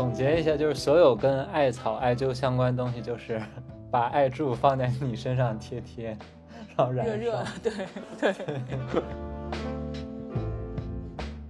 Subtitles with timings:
[0.00, 3.38] 总结一下，就是所有跟艾草、艾灸相关的东西，就是
[3.92, 6.16] 把艾柱放在你身上贴贴，
[6.74, 7.70] 然后燃热热，对
[8.18, 8.34] 对。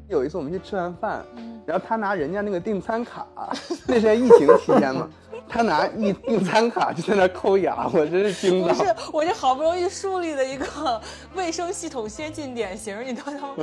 [0.09, 1.25] 有一次我们去吃完饭，
[1.65, 3.25] 然后他拿人家那个订餐卡，
[3.87, 5.09] 那是在疫情期间嘛，
[5.49, 8.75] 他拿一订餐卡就在那抠牙，我真是惊到。
[8.75, 11.01] 不是，我这好不容易树立的一个
[11.37, 13.55] 卫生系统先进典型，你都都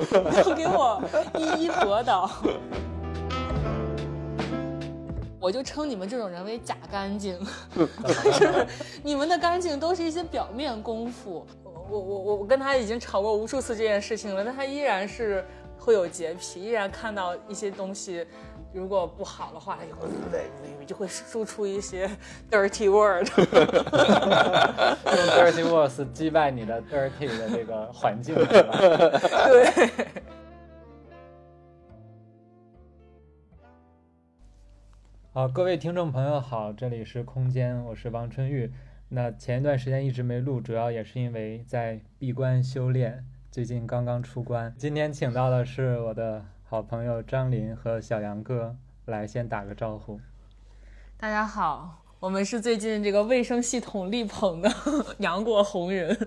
[0.43, 1.03] 都给我
[1.35, 2.31] 一一驳倒。
[5.47, 7.39] 我就称你们这种人为假干净，
[7.73, 8.67] 就是
[9.01, 11.47] 你们的干净都是一些表面功夫。
[11.63, 15.45] 我我我我跟他已经吵过无数次这件事情了，但他依然是。
[15.79, 18.25] 会有洁癖，依然看到一些东西，
[18.73, 19.77] 如果不好的话，
[20.81, 22.09] 就就会输出一些
[22.51, 23.25] dirty word，
[25.05, 29.89] 用 dirty words 击败你的 dirty 的这个环境， 对。
[35.37, 38.73] 好，各位听众朋友好，这里是空间，我是王春玉。
[39.09, 43.23] 那前一段时间一直没录，主要也是因为在闭关修炼。
[43.51, 50.19] 最近刚刚出关，今天请到的是我的好朋友张林和小杨哥，来先打个招呼。
[51.17, 54.67] 大家好，我们是最近这个卫生系统力捧的
[55.19, 56.17] 杨过红人。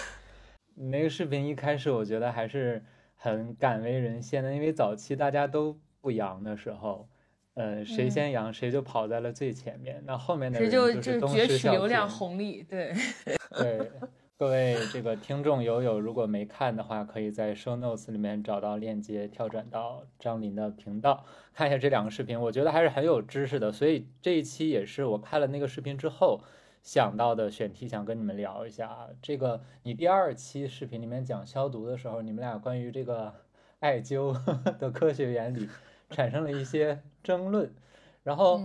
[0.74, 2.82] 你那个视频一开始我觉得还是
[3.14, 7.10] 很敢为人先的，因为早期大家都不阳的时候，
[7.58, 12.94] 呃，谁先阳谁就跑在了最前面，那后面的人就是攫取流量红利，对
[13.58, 13.90] 对。
[14.36, 23.72] 各位这个听众友友，如果没看的话，可以在 show notes 里面找到链接，跳转到张林的频道，看一下这两个视频，我觉得还是很有知识的。
[23.72, 26.40] 所以这一期也是我看了那个视频之后
[26.84, 29.08] 想到的选题，想跟你们聊一下。
[29.20, 33.34] 这个你第二期视频里面讲消毒的时候，你们俩关于这个
[33.80, 34.32] 艾灸
[34.78, 35.68] 的科学原理
[36.10, 37.70] 产生了一些争论，
[38.22, 38.60] 然后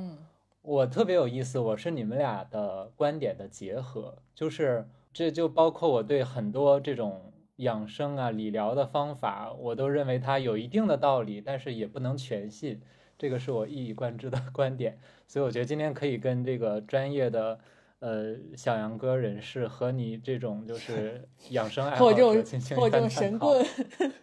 [0.62, 4.88] 我特别有意思，我是你们俩的观点的结合，就是。
[5.16, 12.82] 这就包括我对很多这种养生啊、理疗的方法，我都认为它有一定的道理，但是也不能全信。
[13.16, 17.60] 这个是我一以贯之的 观点，所以我觉得今天可以跟这个专业的。
[18.04, 22.28] 呃，小杨哥人士和你这种就是 养生爱好者，
[22.76, 23.66] 或这种神棍，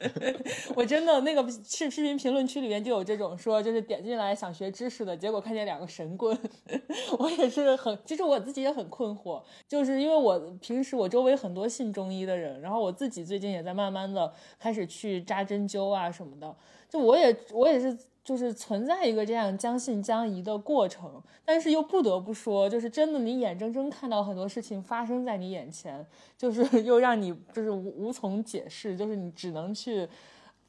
[0.77, 6.39] 我真的那个视视频评论区里面就有这种说，就是点进来想学知识的，结果看见两个神棍，
[7.19, 16.55] 我也是很，其实我自己也很困惑，就是因为我平时我周围很多信中医的人，然后我自己最近也在慢慢的开始去扎针灸啊什么的，
[16.91, 17.97] 就我也我也是。
[18.31, 26.07] 就是存在一个这样将信将疑的过程，但是又不得不说，就是真的，你眼睁睁看到很多事情发生在你眼前，
[26.39, 30.09] 就是 又让你就是无无从解释，就是你只能去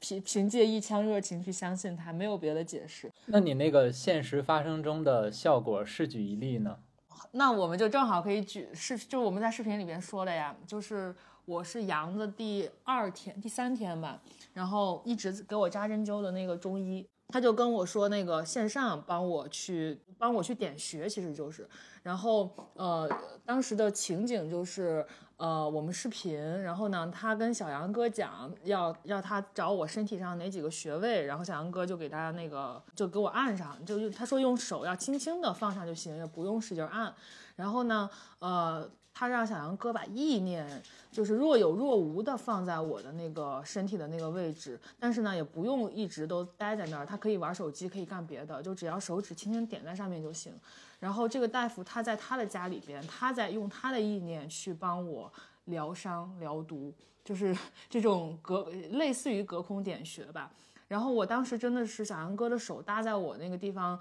[0.00, 3.08] 凭凭借一腔热情去相信它，没有别的解释。
[3.26, 6.76] 那你那个现实发生中的效果，是举一例呢？
[7.30, 14.20] 那我们就正好可以举视，就是我们在视频里边说的呀，就是我是阳的第二天、第三天吧，
[14.52, 17.06] 然后一直给我扎针灸的那个中医。
[17.32, 21.66] 他就跟我说，那个线上帮我去帮我去点穴，其实就是，
[22.02, 23.08] 然后呃，
[23.46, 25.04] 当时的情景就是，
[25.38, 37.14] 呃，我们视频，然后呢，他跟小杨哥讲要要他找我身体上哪几个穴位，然后小杨哥就给他那个就给我按上，就他说用手要轻轻的放上就行，也不用使劲按，
[37.56, 38.10] 然后呢，
[38.40, 38.90] 呃。
[39.14, 50.52] 他让小杨哥把意念就是若有若无的放在我的那个身体的那个位置，但是呢，也不用一直都待在那儿，他可以玩手机，可以干别的，就只要手指轻轻点在上面就行。
[50.98, 55.30] 然后这个大夫他在他的家里边，他在用他的意念去帮我
[55.66, 56.92] 疗伤疗毒，
[57.24, 57.56] 就是
[57.90, 60.50] 这种隔类似于隔空点穴吧。
[60.88, 64.00] 然后我当时真的是小杨哥的手搭在我那个地方。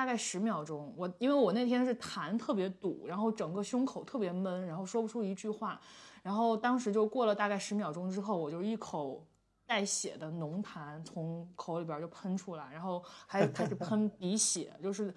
[0.00, 5.78] 大概十秒钟，我因为我那天是痰特别堵，然后整个胸口特别闷，然后说不出一句话，
[6.22, 9.22] 然后当时就过了大概十秒钟之后，我就一口
[9.66, 15.14] 带血的浓痰从口里边就喷出来，然后还开始喷鼻血，就是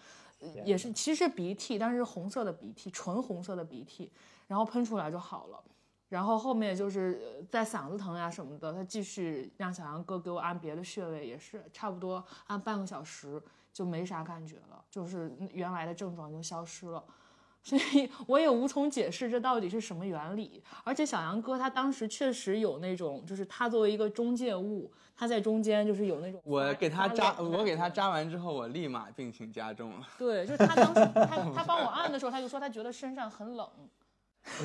[0.66, 4.12] 也是其实鼻涕，但是红色的鼻涕，纯红色的鼻涕，
[4.48, 5.64] 然后喷出来就好了，
[6.10, 13.42] 然后后面就是在嗓子疼呀什么的，他继续让小杨哥给我按别的穴位，也是差不多按半个小时。
[13.74, 17.04] 就没啥感觉了，就是原来的症状就消失了，
[17.64, 20.64] 所以我也无从解释这到底是什么原理。
[20.84, 26.40] 而且小杨哥他当时确实有那种，就是他作为一个中介物，他在中间就是有那种。
[26.44, 30.08] 我给他扎，我给他扎完之后，我立马病情加重了。
[30.20, 31.26] 对，就是他当时他
[31.56, 33.68] 他帮我按的时候，他就说他觉得身上很冷。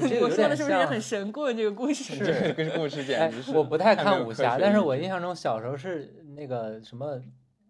[0.03, 1.57] 我说的是不是也很神棍？
[1.57, 3.53] 这个故事，这个故事简直是。
[3.53, 7.23] 我不太看武侠，但是我印象中小时候是那个什么。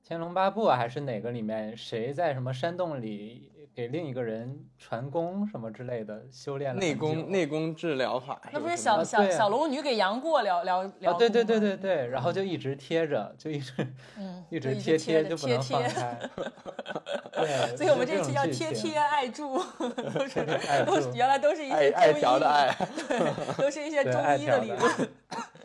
[0.08, 15.88] 天龙八部啊，还是哪个里面谁在什么山洞里给另一个人传功什么之类的修炼了内功内功治疗法，那不是小小啊小龙女给杨过疗疗疗、啊，对对对对，对，然后就一直贴着，就一直嗯， 一直贴贴就不能放贴。
[15.90, 16.18] 开。
[17.36, 19.58] 对，所以我们这期叫贴贴爱助，
[20.14, 20.42] 都是
[20.86, 22.74] 都是原来都是一爱爱些中医条的爱。
[23.06, 25.08] 对，都是一些中医的理论，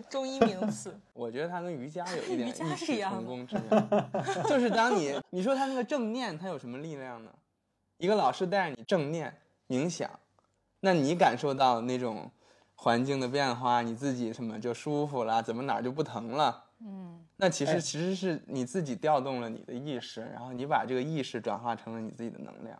[0.09, 0.97] 中医名词。
[1.13, 4.09] 我觉得它跟瑜伽有一点瑜伽异曲是一样的同工之妙，
[4.49, 7.31] 就是当你你说它那个正念，它有什么力量呢？
[7.97, 9.33] 一个老师带着你正念
[9.67, 10.09] 冥想，
[10.81, 12.29] 那你感受到那种
[12.75, 16.65] 环境的变化，你自己什么就舒服了，怎么哪儿就不疼了？
[16.79, 22.77] 嗯，那其实哎其实是你自己调动了你的意识，然后你把这个意识转化成了你自己的能量。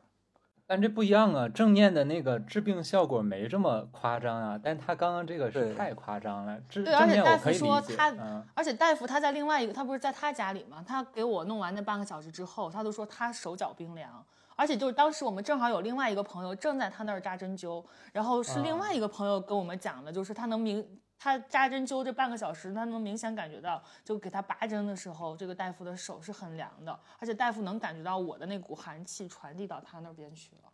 [0.74, 6.60] 但这不一样啊，正念的那个治病效果没这么夸张啊，但他刚刚这个是太夸张了。
[6.68, 10.84] 治对而正念且大夫我可以理解，说他嗯，而且大夫他在另外一个，他不是在他家里吗？
[10.84, 14.26] 他给我弄完那半个小时之后，他都说他手脚冰凉。
[14.56, 20.84] 而且就是当时我们正好有另外一个朋友正在他那儿扎针灸，然后是另啊外一个朋友跟我们讲的，就是他能明
[21.24, 30.73] 他扎针灸这半个小时，他能明显感觉到，就给他拔针的时候，这个大夫的手是很凉的，而且大夫能感觉到我的那股寒气传递到他那边去了。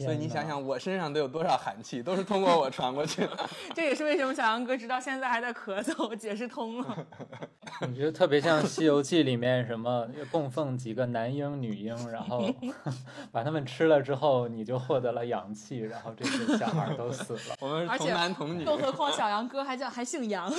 [0.00, 3.30] 所以你，想想，我身上都有多少寒气，都是通过我传过去的。
[3.74, 7.06] 这也是为什么小杨哥直到现在还在咳嗽，解释通了。
[7.82, 12.52] 我觉得特别像《西游记》里面什么供奉几个男婴女婴，然后
[13.30, 17.56] 把他们吃了之后，你就获得了阳气，然后这些小孩都死了。
[17.60, 20.52] 我们是同而且男童女，更何况小杨哥还叫还姓杨，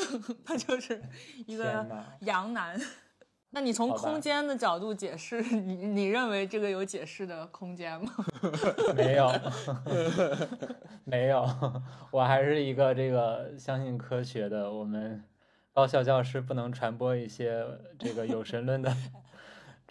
[0.45, 1.01] 他就是
[1.45, 1.85] 一个！
[2.21, 2.79] 杨男。
[3.53, 8.11] 那你从空间的角度解释，你你认为这个有解释的空间吗？
[8.95, 9.31] 没有，
[11.03, 11.45] 没有，
[12.11, 14.71] 我还是一个这个相信科学的。
[14.71, 15.21] 我们
[15.73, 17.65] 高校教师不能传播一些
[17.99, 18.95] 这个有神论的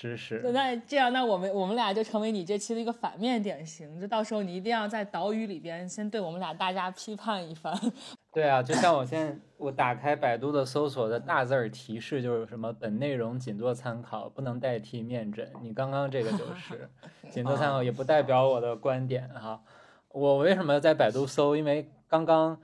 [0.01, 0.41] 知识。
[0.55, 4.01] 那这样，那我们我们俩就成为你这期的一个反面典型。
[4.01, 7.79] 就到时候你一定要在岛屿里边先对我们俩大家批判一番。
[8.33, 15.47] 对啊，就像我现在我打开百度的搜索的大字儿提示就是什么本内容仅做参考，不能代替面诊。
[15.61, 16.89] 你刚刚这个就是
[17.29, 19.61] 仅做参考，也不代表我的观点哈。
[20.09, 21.55] 我为什么在百度搜？
[21.55, 22.59] 因为刚刚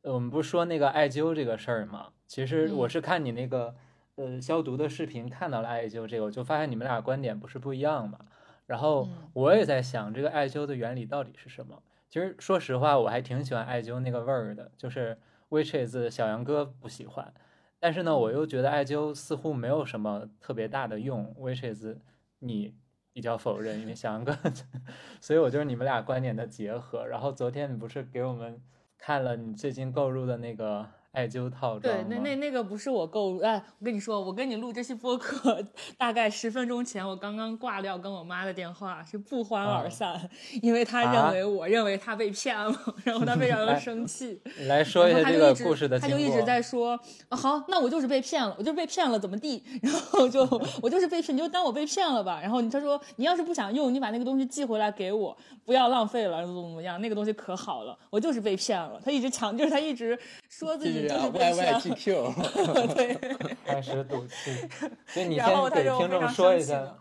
[0.00, 2.06] 呃我们不是说那个艾灸这个事儿嘛？
[2.26, 3.74] 其实我嗯是看你那个
[4.18, 8.18] 呃消毒的视频看到了艾灸这个，我就发现你们俩观点不是不一样嘛。
[8.66, 11.82] 然后嗯我也在想，这个艾灸的原理到底是什么？
[12.10, 15.16] 其实说实话，我还挺喜欢艾灸那个味儿的，就是
[15.48, 17.32] which is 小杨哥不喜欢，
[17.78, 21.96] 但是呢，我又觉得艾灸似乎没有什么特别大的用，which is
[22.40, 22.74] 你
[23.12, 24.36] 比较否认，因为小杨哥，
[25.20, 27.06] 所以我就是你们俩观点的结合。
[27.06, 28.62] 然后昨天你不是给我们
[28.96, 30.86] 看了你最近购入的那个
[31.18, 35.60] 艾灸套装对？，那那那个不是我购入，哎，我跟你说，我跟你录这期播客，
[35.96, 40.30] 大概十分钟前，我刚刚挂掉跟我妈的电话，是不欢而啊散，
[40.62, 42.72] 因为她啊认为我认为她被骗了，
[43.02, 44.40] 然后她非常的生气。
[44.58, 46.16] 你来说一下这个故事的经过。
[46.16, 46.98] 他就一直在说，
[47.28, 49.60] 啊，好，那我就是被骗了，我就是被骗了，怎么地？
[49.82, 50.42] 然后就
[50.80, 52.38] 我就是被骗，你就当我被骗了吧。
[52.40, 57.00] 然后她说，你要是不想用，你把那个东西寄回来给我，不要浪费了，怎么怎么样？
[57.00, 59.00] 那个东西可好了，我就是被骗了。
[59.04, 60.16] 她一直强，就是他一直
[60.48, 61.94] 说自己就是被啊 Y 骗 Y 了 G。
[61.94, 62.32] Q，
[62.94, 64.68] 对开始赌气，
[65.06, 66.94] 所以你然后先给听众说一下。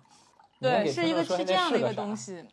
[0.59, 2.15] 对，是一个是这样的一个个东。
[2.15, 2.43] 西，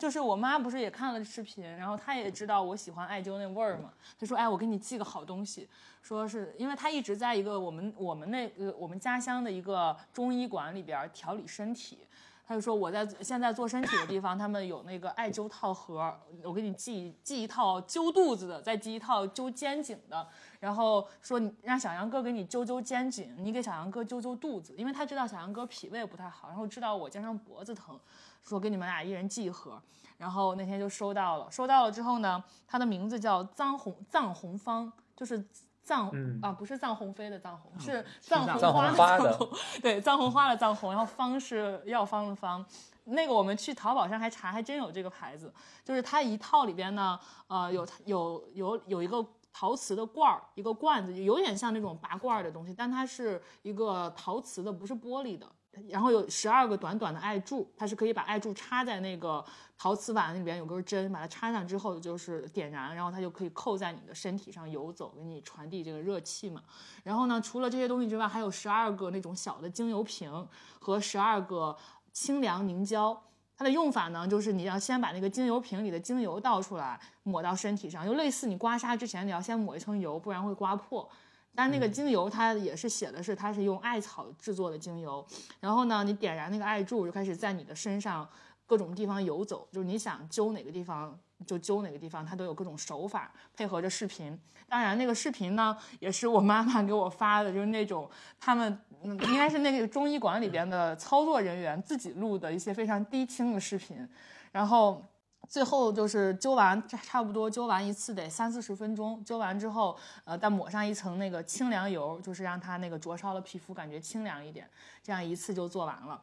[0.00, 5.68] 就是我妈不是也看了视频，然后她也知道我喜欢艾灸那味儿嘛，她说：“哎，我给你寄个好东西。”
[6.02, 11.98] 说是因为她一直在一个我们我们那个我们家乡的一个中医馆里边调理身体。
[12.44, 20.26] 她就说我在现在做身体的地方，他们有那个艾灸套盒，我给你寄寄一套灸肚子的，再寄一套灸肩颈的，
[20.62, 27.98] 然后说你让小杨哥给你揪揪肩颈，你给小杨哥揪揪肚子，因为他知道小杨哥脾胃不太好，然后知道我经常脖子疼，
[28.44, 29.82] 说给你们俩一人寄一盒。
[30.18, 35.44] 然后那天就收到了，收到了之后呢，它的名字叫藏红藏红方，就是
[35.82, 38.56] 藏、嗯啊，不是藏红飞的藏红，是藏红
[38.94, 39.48] 花的藏红，
[39.82, 42.64] 对，藏红花的藏红，然后方是药方的方。
[43.04, 45.52] 那个我们去淘宝上还查，还真有这个牌子，
[45.84, 55.46] 就是它一套里边呢，呃，有有有有一个陶瓷的罐儿，一个罐子，有点像那种拔罐儿的东西，但它是一个陶瓷的，不是玻璃的。
[55.88, 59.42] 然后有十二个短短的艾柱，它是可以把艾柱插在那个
[59.78, 66.62] 陶瓷碗里边，有根针，把它插上之后就是点燃，然后它就可以扣在你的身体上游走，给你传递这个热气嘛。
[67.04, 70.46] 然后呢，除了这些东西之外，还有十二个那种小的精油瓶
[70.78, 71.74] 和十二个
[72.12, 73.22] 清凉凝胶。
[73.62, 81.08] 它的用法呢，就是你要先把那个精油瓶里的精油倒出来，抹到身体上，就类似你刮痧之前你要先抹一层油，不然会刮破。
[81.54, 85.24] 但是那个精油它也是写的是它是用艾草制作的精油，
[85.60, 88.28] 然后呢，你点燃那个艾柱就开始在你的身上
[88.66, 94.38] 各种地方游走，就是你想灸哪个地方就揪哪个地方，它都有各种手法，配合着视频。
[94.68, 104.08] 当然，那个视频呢也是我妈妈给我发的，就是那种他们嗯应该是那个中医馆里边的操作人员自己录的一些非常低清的视频，
[104.50, 105.02] 然后。
[105.48, 109.22] 最后就是灸完，差差不多灸完一次得三四十分钟。
[109.22, 109.94] 灸完之后，
[110.24, 114.66] 呃，再抹上一层那个清凉油，就是让它那个灼烧的皮肤感觉清凉一点。
[115.02, 116.22] 这样一次就做完了。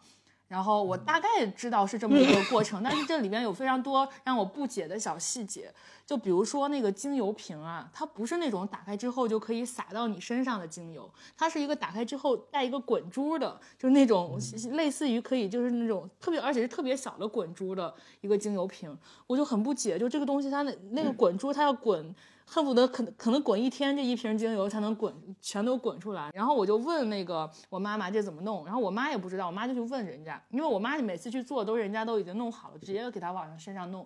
[0.50, 5.72] 然后我大概知道是这么一个过程，但是这里边有非常多让我不解的小细节。
[6.06, 14.40] 就比如说那个精油瓶啊，它不是那种打开之后就可以撒到你身上的精油，它是一个打开之后带一个滚珠的，就是那种
[14.72, 18.98] 类似于可以就是那种特别而且是特别小的滚珠的一个精油瓶。
[19.28, 22.14] 我就很不解，就这个东西它那那个滚珠它要滚。
[22.52, 26.32] 恨不得可能可能滚一天，这一瓶精油才能滚全都滚出来。
[26.34, 34.04] 然后我就问那个我妈妈这怎么弄，然后我妈也不知道，我妈就去问人家，因为我妈每次去做都人家都已经弄好了，直接给她往身上弄。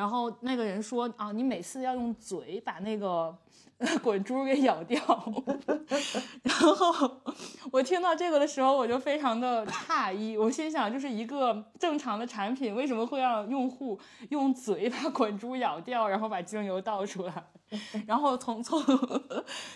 [0.00, 3.36] 然后那个人说啊，你每次要用嘴把那个
[4.02, 4.98] 滚珠给咬掉。
[6.42, 7.20] 然后
[7.70, 17.44] 我听到这个的时候，我就非常的诧异，我心想，就是一个正常的产品，为什么会让用户用嘴把滚珠咬掉，然后把精油倒出来？
[18.08, 18.82] 然后从从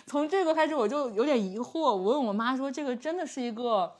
[0.06, 3.92] 从这个开始，我就有点疑惑，我问我妈说，这个真的是一个？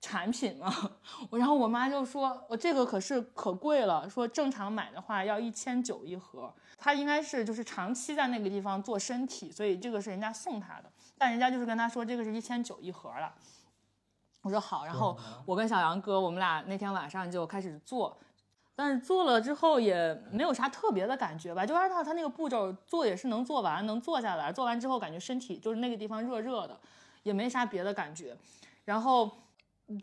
[0.00, 0.72] 产品嘛，
[1.30, 13.34] 我然后我妈就说，我这个可是可贵了，说正常买的话要一千九一盒，他应该是就是长期在那个地方做身体，所以这个是人家送他的，但人家就是跟他说这个是一千九一盒了。
[14.42, 18.16] 我说好，然后我跟小杨哥，我们俩那天晚上就开始做，
[18.76, 26.78] 但是做了之后也没有啥特别的感觉吧，就按照他那个步骤做也是能做完，能做下来，做完之后感觉身体就是那个地方热热的，
[27.24, 28.36] 也没啥别的感觉，
[28.84, 29.28] 然后。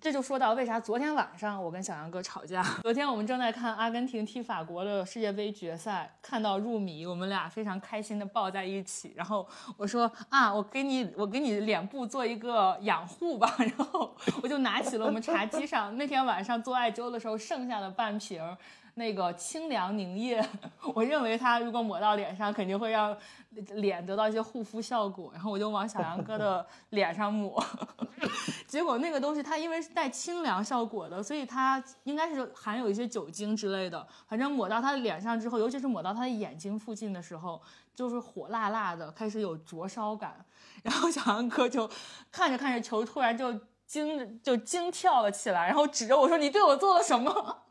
[0.02, 2.64] 这就说到为啥昨天晚上我跟小杨哥吵架。
[2.84, 9.12] 昨天我们正在看阿根廷踢法国的世界杯决赛，看到入迷，我们俩非常开心的抱在一起。
[9.14, 13.54] 然后我说啊，我给你，我给你脸部做一个养护吧。
[13.60, 18.42] 然后我就拿起了我们茶几上那天晚上做艾灸的时候剩下的半瓶。
[18.96, 20.44] 那个清凉凝液，
[20.94, 23.16] 我认为它如果抹到脸上，肯定会让
[23.50, 25.32] 脸得到一些护肤效果。
[25.34, 27.64] 然后我就往小杨哥的 脸上抹，
[28.68, 34.06] 结果那个东西它因为是带清凉效果的，所以它应该是含有一些酒精之类的。
[34.28, 37.60] 反正抹到他的脸上之后，尤其是抹到他的眼睛附近的时候，
[37.96, 40.46] 就是火辣辣的，开始有灼烧感。
[40.84, 41.90] 然后小杨哥就
[42.32, 43.54] 看着看着球，突然就
[43.88, 47.63] 惊就惊跳了起来，然后指着我说：“你对我做了什么？”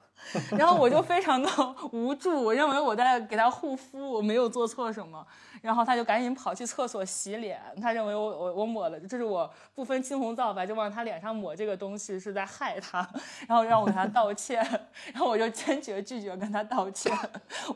[0.50, 1.48] 然后我就非常的
[1.92, 5.26] 无助，我认为我在给他护肤，我没有做错什么。
[5.60, 13.08] 然后他就赶紧跑去厕所洗脸，他认为我我我抹了，就是我不分青红皂白就往他脸上抹这个东西是在害他，
[13.46, 14.64] 然后让我给他道歉，
[15.12, 17.16] 然后我就坚决拒绝跟他道歉，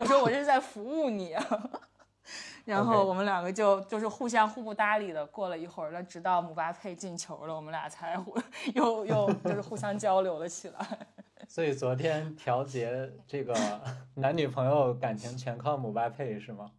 [0.01, 1.37] 我说我这是在服务你。
[2.65, 8.21] 然后我们两个就就是互相互不搭理的过了一会儿那，直到姆巴佩进球了，我们俩才
[8.75, 10.99] 又又就是互相交流了起来。
[11.49, 13.55] 所以昨天调节这个
[14.17, 16.71] 男女朋友感情全靠姆巴佩是吗？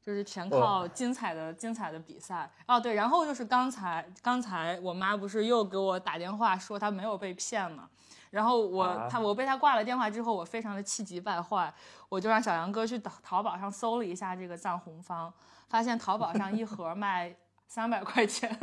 [0.00, 7.88] 就是全靠精彩的精彩的比赛哦，对，然后就是刚才刚才我妈不是又给我打电话说她没有被骗吗？
[8.30, 11.72] 然后我她我被她挂了电话之后，我非常的气急败坏，
[12.08, 15.32] 我就让小杨哥去淘淘宝上搜了一下这个藏红方，
[15.68, 17.32] 发现淘宝上一盒卖
[17.68, 18.58] 三百块钱，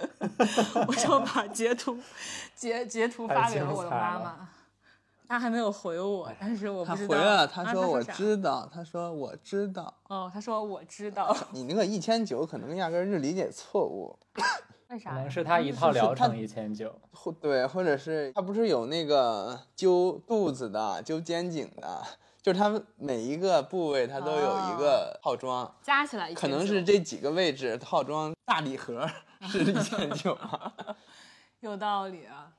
[0.88, 1.98] 我就把截图
[2.54, 4.48] 截截图发给了我的妈妈。
[5.32, 7.16] 他还没有回我，但是我不知道。
[7.16, 9.94] 他回了，他说我知道，他说我知道。
[10.08, 11.34] 哦，他说我知道。
[11.52, 14.14] 你那个一千九可能压根是理解错误。
[14.90, 15.12] 为啥？
[15.12, 16.94] 可能是他一套疗程一千九。
[17.12, 22.02] 或对，或者是他不是有那个灸肚子的、灸肩颈的，
[22.42, 29.08] 就是他每一个部位他都有一个套装，加起来可能是这几个位置套装大礼盒
[29.48, 30.36] 是一千九。
[31.60, 32.52] 有道理啊。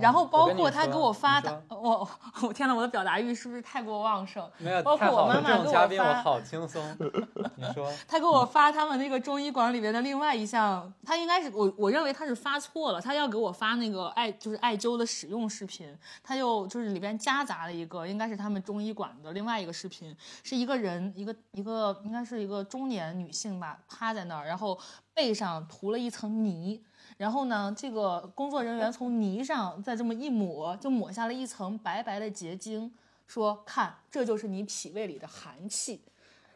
[0.00, 2.08] 然后包括他给我发的，我
[2.42, 4.48] 我天呐，我的表达欲是不是太过旺盛？
[4.58, 6.82] 没有，包括我妈妈给我发，好轻松。
[7.56, 24.78] 你说，他给我发他们那个中医馆里面的另外一项，他应该是我我认为他是发错了，他要给我发那个艾就是艾灸的使用视频，他又就是里边夹杂了一个，应该是他们中医馆的另外一个视频，是一个人一个一个应该是一个中年女性吧，趴在那儿，然后
[25.14, 26.82] 背上涂了一层泥。
[27.22, 32.92] 然后呢，这个工作人员从泥上再这么一抹，就抹下了一层白白的结晶，
[33.28, 36.02] 说：“看，这就是你脾胃里的寒气。”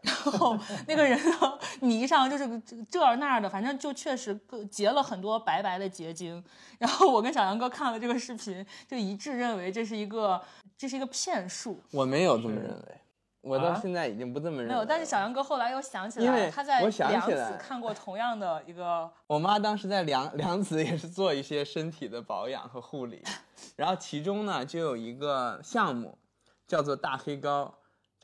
[0.02, 0.58] 然后
[0.88, 4.36] 那个人呢泥上就是这儿那儿的，反正就确实
[4.68, 6.42] 结了很多白白的结晶。
[6.80, 10.42] 然后我跟小杨哥看了这个视频，就一致认为这是一个
[10.76, 11.80] 这是一个骗术。
[11.92, 13.00] 我没有这么认为，
[13.46, 14.74] 我到现在已经不这么认为。
[14.74, 23.22] 没有，但是小杨哥后来又想起来，他在我想良子看过同样的一个，我妈当时在良良子也是做一些身体的保养和护理，
[23.76, 26.18] 然后其中呢就有一个项目
[26.66, 27.72] 叫做大黑膏。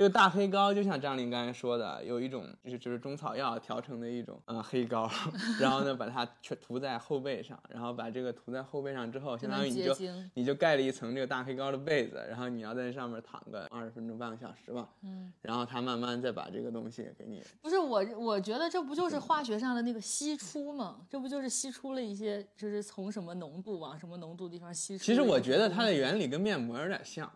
[0.02, 5.08] 这个大黑膏就像张琳刚才说的，有一种就是就是中草药调成的一种呃黑膏，
[5.60, 9.96] 然后呢把它全涂在后背上，然后把这个涂在后背上之后，相当于你就。
[10.34, 20.96] 你就盖了一层这个大黑膏的被子，然后你要在上面躺个二十分钟半个小时吧，嗯，然后它慢慢再把这个东西给你不是我，我觉得这不就是化学上的那个析出吗？
[21.08, 25.04] 这不就是析出了一些，就是从什么浓度往什么浓度地方析出？
[25.04, 27.30] 其实我觉得它的原理跟面膜有点像，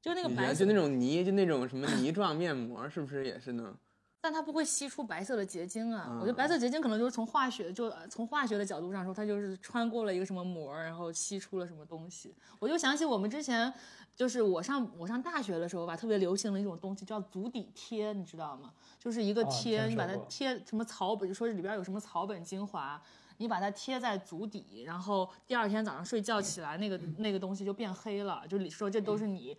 [0.00, 3.74] 就那个白色就那种泥，就那种什么泥状面膜，是不是也是呢？
[4.22, 6.08] 但它不会吸出白色的结晶啊！
[6.10, 12.34] 嗯我觉得白色结晶可能就是从化学，就呃从化学的角度上说，它就是穿过了一个什么膜，然后吸出了什么东西。
[12.58, 13.72] 我就想起我们之前，
[14.14, 18.74] 就是我上我上大学的时候吧，特别流行的一种东西叫足底贴，你知道吗？
[18.98, 23.02] 就是一个哦贴，你把它贴什么草本，就说里边有什么草本精华。
[23.40, 28.44] 你把它贴在足底，然后第二天早上睡觉起来，那个那个东西就变黑了。
[28.46, 29.56] 就你说这都是你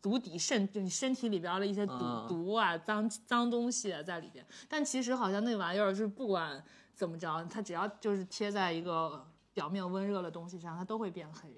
[0.00, 4.42] 足底肾，就你身体里边的一些毒嗯毒啊、脏脏东西啊在里边。
[4.66, 11.50] 但其实好像那玩意儿是不管怎么着，它只要就是贴在一个表面温热的东西上，它都会变黑。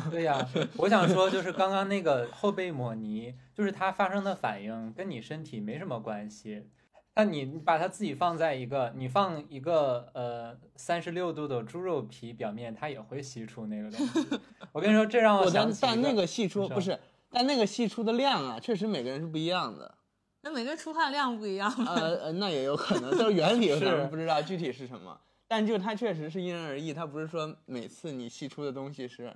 [0.10, 0.46] 对呀，
[0.76, 6.68] 我想说就是刚刚那个后背抹泥，就是它发生的反应跟你身体没什么关系。
[7.14, 14.40] 那你你把它自己放在一个，你放一个呃三十六度的猪肉皮表面，它也会吸出那个东西。
[14.72, 19.94] 我跟你说，这让我想起一但但那个析出不是，但那个析出的量啊，确实每个人是不一样的。
[20.40, 21.92] 那每个人出汗量不一样嘛。
[21.94, 29.32] 呃呃，那也有可能，就是原理 咱是们不知道具体是什么，但就它确实是因人而异，它不是说每次你析出的东西是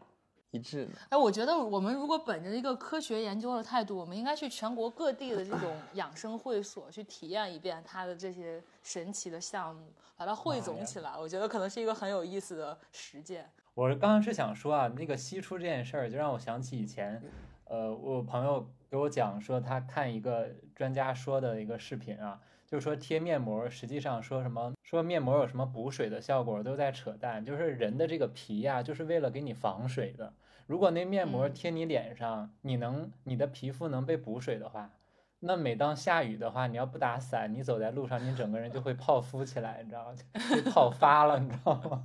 [0.50, 0.92] 一致的。
[1.10, 11.16] 哎，我觉得我们如果本着一个科学研究的态度，我们应该去全国各地的这种 养生会所去体验一遍它的这些神奇的项目，把它汇总起来。
[11.18, 13.50] 我觉得可能是一个很有意思的实践。
[13.74, 17.22] 我刚刚是想说啊，那个吸出这件事儿，就让我想起以前，
[17.64, 27.44] 呃，我朋友给我讲说，他看一个专家说的一个视频啊，就是说贴面膜，实际上说什么说面膜有什么补水的效果，都在扯淡。
[27.44, 30.34] 就是人的这个皮呀、就是为了给你防水的。
[30.66, 34.90] 如果那面膜嗯贴你脸上，你能你的皮肤能被补水的话，
[35.38, 40.14] 那每当下雨的话，你要不打伞，你走在路上，你整个人就会泡敷起来，你知道吗？
[40.54, 42.04] 就泡发了，你知道吗？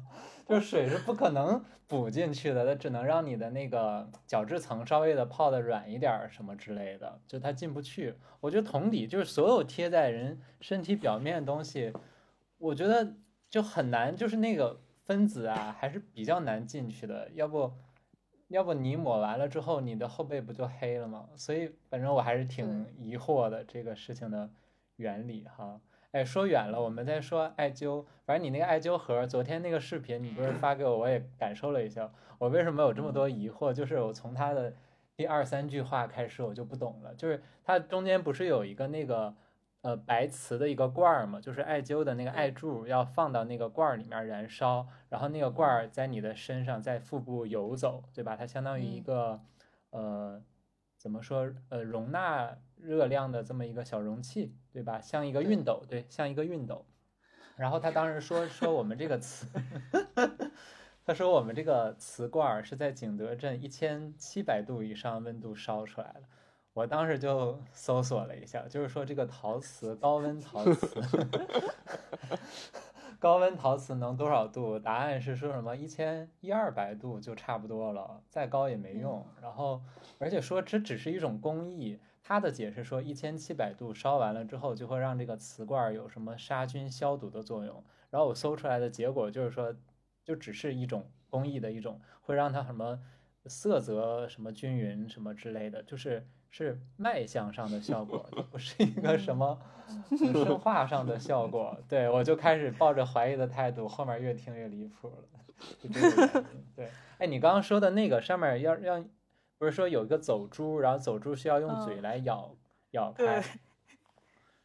[0.51, 8.13] 就水是不可能补进去的，它只能让你的那个角质层稍微的泡的软一点儿什么之类的，就它进不去。
[8.41, 11.93] 我觉得同理，就是所有贴在人身体表面的东西，
[12.57, 13.13] 我觉得
[13.49, 17.29] 就很难，就是那个分子啊，还是比较难进去的。
[17.33, 17.71] 要不，
[18.49, 21.29] 要不你抹完了之后，你的后背不就黑了吗？
[21.37, 24.49] 所以反正我还是挺疑惑的这个事情的
[24.97, 25.79] 原理哈。
[26.11, 28.05] 哎，说远了，我们再说艾灸。
[28.25, 32.11] 反正你那个艾灸盒，昨天那个视频你不是发给我，我也感受了一下。
[32.37, 33.71] 我为什么有这么多疑惑？
[33.71, 34.73] 就是我从他的
[35.15, 37.15] 第二三句话开始，我就不懂了。
[37.15, 39.33] 就是它中间不是有一个那个
[39.83, 48.35] 呃白瓷的一个罐儿嘛，就是艾灸的那个艾柱要放到那个罐儿里面燃烧，然后那个罐儿在你的身上在腹部游走，对吧？
[48.35, 49.39] 它相当于一嗯个
[49.91, 50.43] 呃
[50.97, 54.99] 怎么说呃容纳热量的这么一个小容器，对吧？
[55.01, 56.85] 像一个熨斗，对，像一个熨斗。
[57.55, 59.45] 然后他当时说说我们这个瓷，
[61.05, 66.23] 他说我们这个瓷罐儿是在景德镇一千七百度以上温度烧出来的。
[66.73, 70.87] 我当时就搜索了一下，就是说这个陶瓷高温陶瓷，
[73.19, 74.79] 高温陶瓷能多少度？
[74.79, 79.23] 答案是说什么一千一二百度就差不多了，再高也没用。
[79.41, 79.81] 然后
[80.17, 81.99] 而且说这只是一种工艺，
[82.31, 87.83] 他的解释说一千七百度烧完了之后就会让这个瓷罐儿有什么杀菌消毒的作用。
[88.09, 89.75] 然后我搜出来的结果就是说，
[90.23, 92.97] 就只是一种工艺的一种，会让它什么
[93.47, 99.59] 色泽什么均匀什么之类的，就是是卖相上的效果，不是一个什么
[100.17, 101.77] 生化上的效果。
[101.89, 105.39] 对我就开始抱着怀疑的态度，后面越听越离谱了，
[105.83, 106.45] 就这个。
[106.77, 109.05] 对，哎，你刚刚说的那个上面要让，
[109.61, 112.55] 不是说有一个走珠，然后走珠需要用嘴嗯来咬、
[112.93, 113.43] 咬开。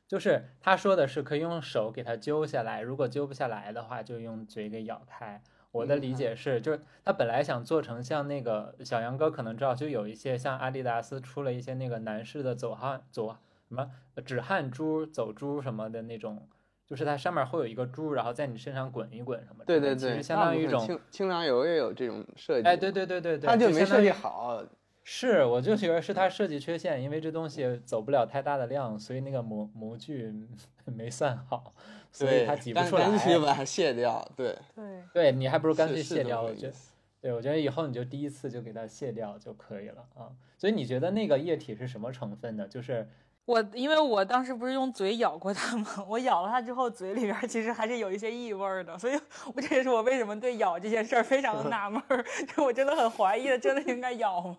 [0.08, 5.42] 就是他说的是可以用手给它揪下来，如果揪不下来的话，就用嘴给咬开。
[5.70, 13.28] 我的理解是，就是他本来想做成像那个小杨哥可能知道，就有一些像阿迪达斯出了一些那个男士的走汗走
[13.68, 13.90] 什么
[14.24, 16.48] 止汗珠、走珠什么的那种，
[16.86, 19.66] 就是它上面会有一个珠，然后在你身上滚一滚什么的。
[19.66, 22.66] 对对对，其实相当于一种，清清凉油也有这种设计。
[22.66, 24.64] 哎，对对对对对，它就没设计好。
[25.08, 30.34] 是，我就觉得是它设计缺陷，因为这东西走不了太大的量，所以那个模模具
[30.84, 31.72] 没算好，
[32.10, 33.02] 所以它挤不出来。
[33.08, 34.28] 干脆把它卸掉。
[34.34, 36.42] 对对，对你还不如干脆卸掉。
[36.42, 36.74] 我觉得，
[37.20, 40.34] 对我觉得以后你就第一次就给它卸掉就可以了啊。
[40.58, 42.66] 所以你觉得那个液体是什么成分的？
[42.66, 43.08] 就是
[43.46, 46.04] 我因为我当时不是用嘴咬过它吗？
[46.08, 49.18] 我咬了它之后，嘴里边儿其实还是有一些异味儿的，所以
[49.54, 54.56] 我这也是我为什么对咬这件事儿非常的 纳闷儿，就我真的很怀疑，真的应该咬吗？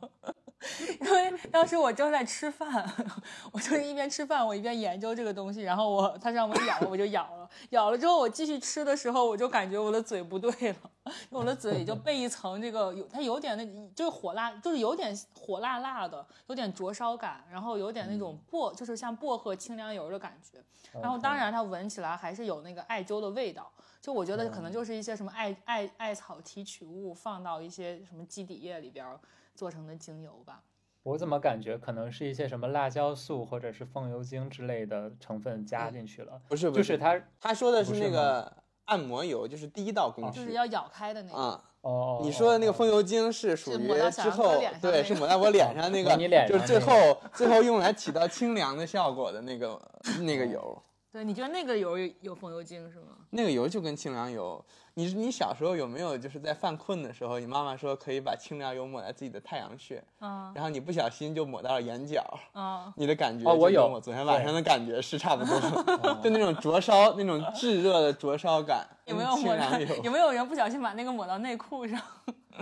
[0.99, 2.83] 因为当时我正在吃饭，
[3.53, 10.91] 我就是一边吃饭我一边研究这个东西，然后我他让我咬了我就咬了，咬了之后我继续吃的时候，我就感觉我的嘴不对了，
[11.29, 20.57] 我的嘴里就被一层这个有它有点那就是火辣，就是有点火辣辣的，有点灼烧感，然后有点那种薄，就是像薄荷清凉油的感觉。
[20.99, 29.19] 然后当然它闻起来还是有那个艾灸的味道，就我觉得可能就是一些什么艾艾艾草提取物放到一些什么基底液里边儿
[29.57, 30.61] 做成的精油吧。
[31.01, 36.39] 我怎么感觉可能是一些什么辣椒素或者是风油精之类的成分加进去了？
[36.47, 38.51] 不是，不就是他他说的是那个
[38.85, 40.39] 按摩油，就是第一道工序。
[40.39, 41.37] 就是要咬开的那个。
[41.37, 49.81] 啊，哦，你说的那个哦风油精是属于之后对，是抹在我脸上那 个，你脸就是最后最后用来起到清凉的效果的那个
[50.21, 50.79] 那个油。
[51.17, 53.07] 对，你觉得那个油有有风油精是吗？
[53.31, 65.59] 那个油就跟清凉油，你你小时候有没有就是在犯困的时候，你妈妈说可以把清凉油抹在自己的太阳穴，嗯然后你不小心就抹到了眼角，嗯，你的感觉就跟哦我有我昨天晚上的感觉是差不多，
[66.21, 69.55] 就那种灼烧那种炙热的灼烧感，有没有抹？
[69.55, 69.87] 凉油？
[70.03, 71.99] 有没有人不小心把那个抹到内裤上？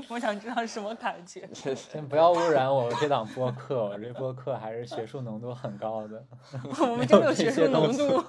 [0.09, 1.47] 我想知道是什么感觉。
[1.53, 6.23] 先不要污染我这档播客，我这播客还是学术浓度很高的。
[6.81, 8.23] 我们真的有学术浓度。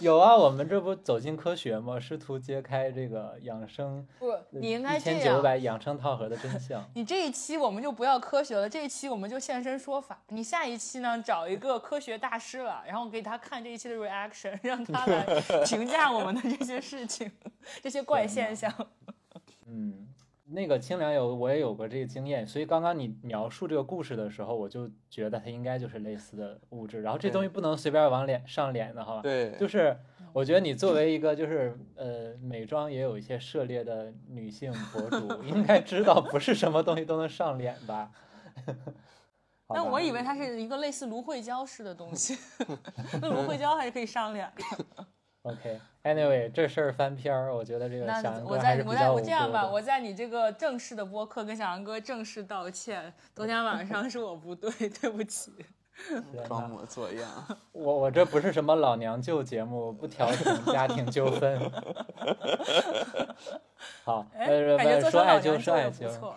[0.00, 1.98] 有啊，我们这不走进科学吗？
[1.98, 5.20] 试图揭开这个养生不，你应该一这样。
[5.20, 6.84] 千九百养生套盒的真相。
[6.94, 10.22] 你这一期我们就不要科学了，这一期我们就现身说法。
[10.28, 15.24] 你下一期呢，找一个科学大师了，然后给他看这一期的 reaction， 让他来
[15.64, 17.30] 评价我们的这些事情，
[17.82, 18.72] 这些怪现象。
[19.66, 20.06] 嗯，
[20.50, 27.02] 那个清凉油我也有过这个经验，所以刚刚你描述这个故事的时候，我就觉得它应该就是类似的物质。
[27.02, 29.96] 然后这东西不能随便往脸上脸的哈，对，就是
[30.32, 38.10] 我觉得你作为一个就是呃美妆也有一些涉猎的女性博主，应该知道不是什么东西都能上脸吧？
[39.68, 42.38] 但我以为它是一个类似芦荟胶似的东西，
[43.20, 45.06] 那芦荟胶还是可以上脸的。
[45.48, 53.12] OK，Anyway，这事儿翻篇儿，我觉得这个那小杨我哥还是比较无在我在我这样吧，我在你这个正式的播客跟小杨哥正式道歉。
[53.34, 55.52] 昨天晚上是我不对， 对不起。
[56.46, 57.28] 装模作样。
[57.72, 61.58] 我我这不是什么老娘舅节目，不调停家庭纠纷。
[64.04, 66.32] 好，哎，呃，感觉做成不说艾灸，说艾灸。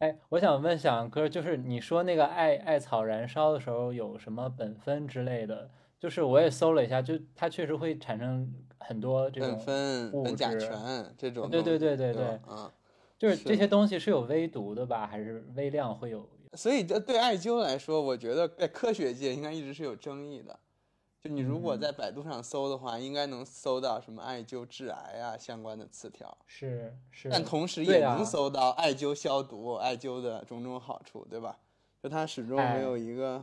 [0.00, 5.70] 哎，我想问小杨哥，就是你说那个艾艾草燃烧的时候有什么苯酚之类的？
[5.98, 12.72] 就是我也搜了一下，就它确实会产生很多这苯种，酚、物苯甲醛这种对，对对对对吧，嗯。
[13.18, 15.06] 就是这些东西是有微毒的吧？
[15.06, 16.28] 还是微量会有？
[16.52, 20.58] 所以这对艾灸来说，我觉得在科学界应该一直是有争议的。
[21.24, 31.58] 就你如果嗯在百度上搜的话，应该能搜到什么艾灸致癌啊相关的词条，是是，但同时也能搜到艾灸消毒、艾灸的种种好处，对吧？
[32.02, 33.42] 就它始终哎没有一个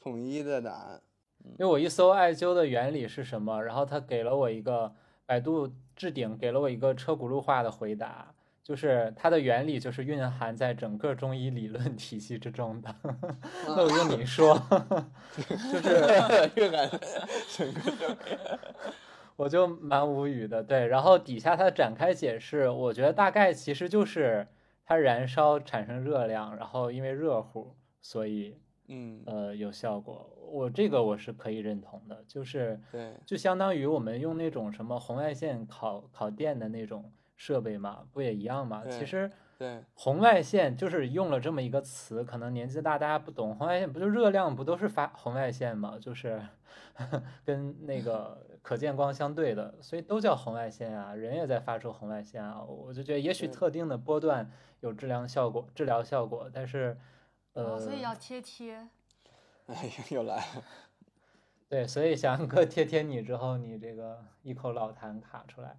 [0.00, 1.00] 统一的答案。
[1.44, 4.92] 因为我一搜艾灸的原理是什么，然后他给了我一个
[5.26, 12.94] 百度置顶给了我一个车轱辘话的回答，就是它的原理就是蕴含在整个中医理论体系之中的。
[13.66, 14.54] 那我用你说，
[15.36, 15.80] 就是
[16.54, 16.98] 这个感觉，
[17.56, 18.18] 整个
[19.36, 20.62] 我就蛮无语的。
[20.62, 24.46] 对，然后底下它展开解释，我觉得大概其实就是
[24.84, 30.28] 它燃烧产生热量，然后因为热乎，所以嗯，呃有效果。
[30.50, 38.82] 我这个我是可以认同的，就是对，就相当于我们用那种什么红外线烤烤电的那种设备嘛，不也一样嘛？
[38.88, 45.98] 其实对，红外线就是用了这么一个词，可能年纪大大家不懂，红外线不就热量不都是发红外线嘛？
[46.00, 46.40] 就是
[47.44, 52.62] 跟那个 可见光相对的，所以都叫红外线啊，人也在发出红外线啊。
[52.62, 56.96] 我就觉得也许特定的波段有治疗效果，治疗效果，但是
[57.58, 58.76] 呃，哦，所以要贴贴。
[59.66, 60.64] 哎呀，又来了。
[61.68, 65.76] 对，所以翔哥贴贴你之后，你这个一口老痰卡出来。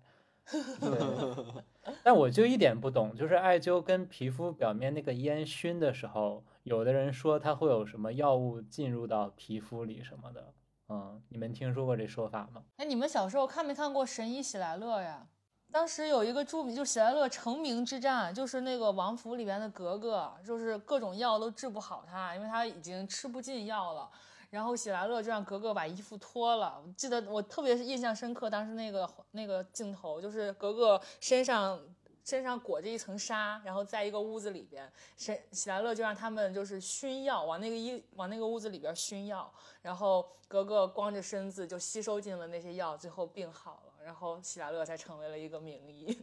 [0.51, 1.63] 对，
[2.03, 10.53] 但我就一点不懂，就是艾灸跟皮肤表面那个烟熏的时候，有的人说它会有什么药物进入到皮肤里什么的。
[10.89, 12.63] 嗯，你们听说过这说法吗？
[12.77, 15.27] 哎，你们小时候看没看过《神医喜来乐》呀？
[15.71, 24.10] 当时有一个著名，就喜来乐成名之战，就是那个王府里边的格格，就是各种药都治不好他，因为他已经吃不进药了。
[24.49, 26.84] 然后喜来乐就让格格把衣服脱了。
[26.97, 31.79] 记得我特别印象深刻，当时那个那个镜头就是格格身上
[32.23, 39.53] 身上裹着一层纱，然后在一个屋子里边，喜喜来乐就让他们就是熏药，往那个衣往那个屋子里边熏药，
[39.84, 46.17] 然后格格光着身子就吸收进了那些药，最后病好了，然后喜来乐才成为了一个名医。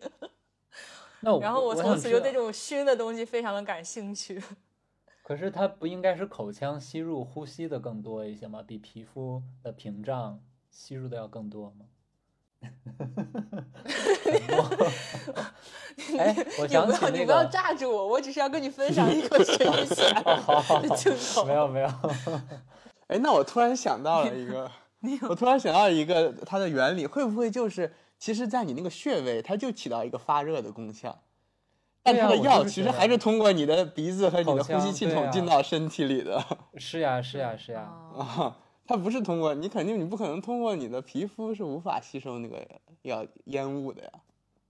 [1.22, 4.42] 那我 然后我我从此就对这种熏的东西非常的感兴趣。
[5.22, 8.60] 可是它不应该是口腔吸入、呼吸的更多一些吗？
[8.66, 11.86] 比皮肤的屏障吸入的要更多吗？
[16.18, 21.44] 哎，我你不要，想起那你不要个，炸住我，我只是要跟你分享一个神医喜来乐好好的好镜头。
[21.44, 21.88] 没有没有，
[23.06, 24.68] 哎，那我突然想到了一个，
[25.28, 31.22] 我突然想到一个它的原理，会不会就是其实，在你那个穴位，它就起到一个发热的功效，
[32.02, 36.44] 但它的药其实还是通过你的鼻子和你的呼吸系统进到身体里的
[36.76, 37.80] 是呀是呀是呀，
[38.16, 38.56] 啊啊。
[38.88, 42.64] 它不是通过你，肯定你不可能通过你的皮肤是无法吸收那个
[43.02, 44.10] 药烟雾的呀。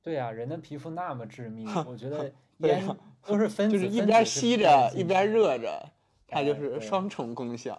[0.02, 2.96] 对呀，人的皮肤那么致密， 我觉得 对烟啊
[3.26, 5.90] 都是分子，就是一边吸着一边，热着，
[6.26, 7.78] 它就是双重功效。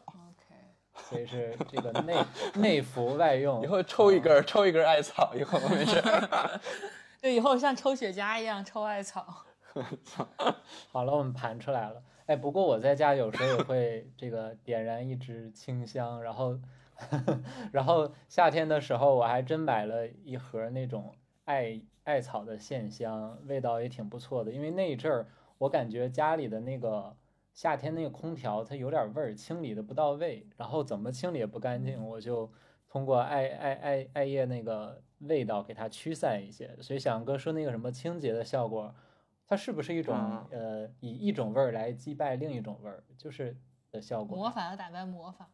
[0.98, 2.16] 所以是这个内
[2.56, 3.62] 内服外用。
[3.64, 6.60] 以后抽一啊根儿，抽一根儿艾草，以后没事儿。
[7.22, 9.46] 对，以后像抽雪茄一样抽艾草。
[10.92, 12.02] 好了，我们盘出来了。
[12.26, 16.60] 哎，不过我在家有时候也会这个点燃一支清香，然后，
[17.72, 21.14] 然后夏天的时候我还真买了一盒那种
[21.46, 24.52] 艾艾草的线香，味道也挺不错的。
[24.52, 25.28] 因为那一阵儿
[25.60, 27.16] 我感觉家里的那个
[27.58, 32.48] 夏天那个空调它有点味儿，清理的不到位，然后怎么清理也不干净，我就
[32.88, 36.78] 通过艾艾艾艾叶那个味道给它驱散一些。
[36.82, 38.94] 所以小杨哥说那个什么清洁的效果。
[39.48, 40.16] 它是不是一种、
[40.52, 43.58] 嗯呃以一种味儿来击败另一种味儿，就是
[43.90, 44.38] 的效果？
[44.38, 45.50] 魔法要打败魔法。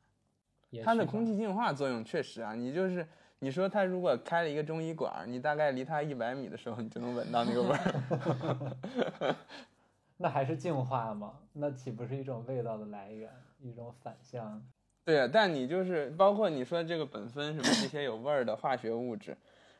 [0.83, 3.07] 它的空气净化作用确实啊，你就是
[3.39, 9.35] 你说它如果开了一个中医馆儿，你大概离它一百米的时候，你就能闻到那个味儿。
[10.23, 11.33] 那还是净化吗？
[11.51, 14.65] 那岂不是一种味道的来源，一种反向？
[15.03, 19.36] 对啊，但你就是包括你说这个苯酚什么这些有味儿的化学物质，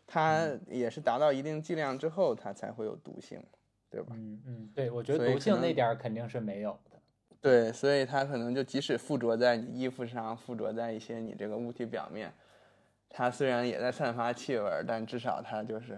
[0.06, 3.42] 它也是达到一定剂量之后，它才会有毒性，
[3.90, 4.14] 对吧？
[4.18, 7.00] 嗯嗯，对，我觉得毒性那点儿肯定是没有的。
[7.40, 12.30] 对，所以它可能就即使附着在你衣服上，附着在一些你这个物体表面，
[13.08, 15.98] 它虽然也在散发气味儿，但至少它就是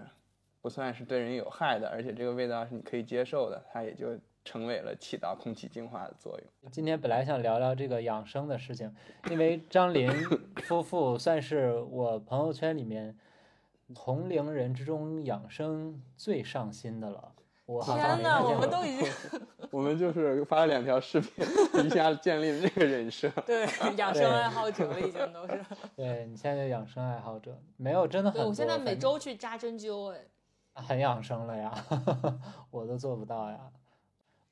[0.62, 6.70] 不算是对人有害的，而且这个味道是你可以接受的，它也就成为了起到空气净化的作用。
[6.70, 8.94] 今天本来想聊聊这个养生的事情，
[9.28, 10.08] 因为张林
[10.62, 13.18] 夫妇算是我朋友圈里面
[13.92, 17.32] 同龄人之中养生最上心的了。
[17.66, 19.10] 我天哪，没看见过我们都已经
[19.72, 21.44] 我们就是发了两条视频，
[21.84, 23.28] 一下建立了这个人设。
[23.44, 25.60] 对养生爱好者了，已经都是。
[25.96, 30.20] 对你现在养生爱好者没有真的很我现在每周去扎针灸，哎，
[30.74, 31.74] 很养生了呀，
[32.70, 33.58] 我都做不到呀。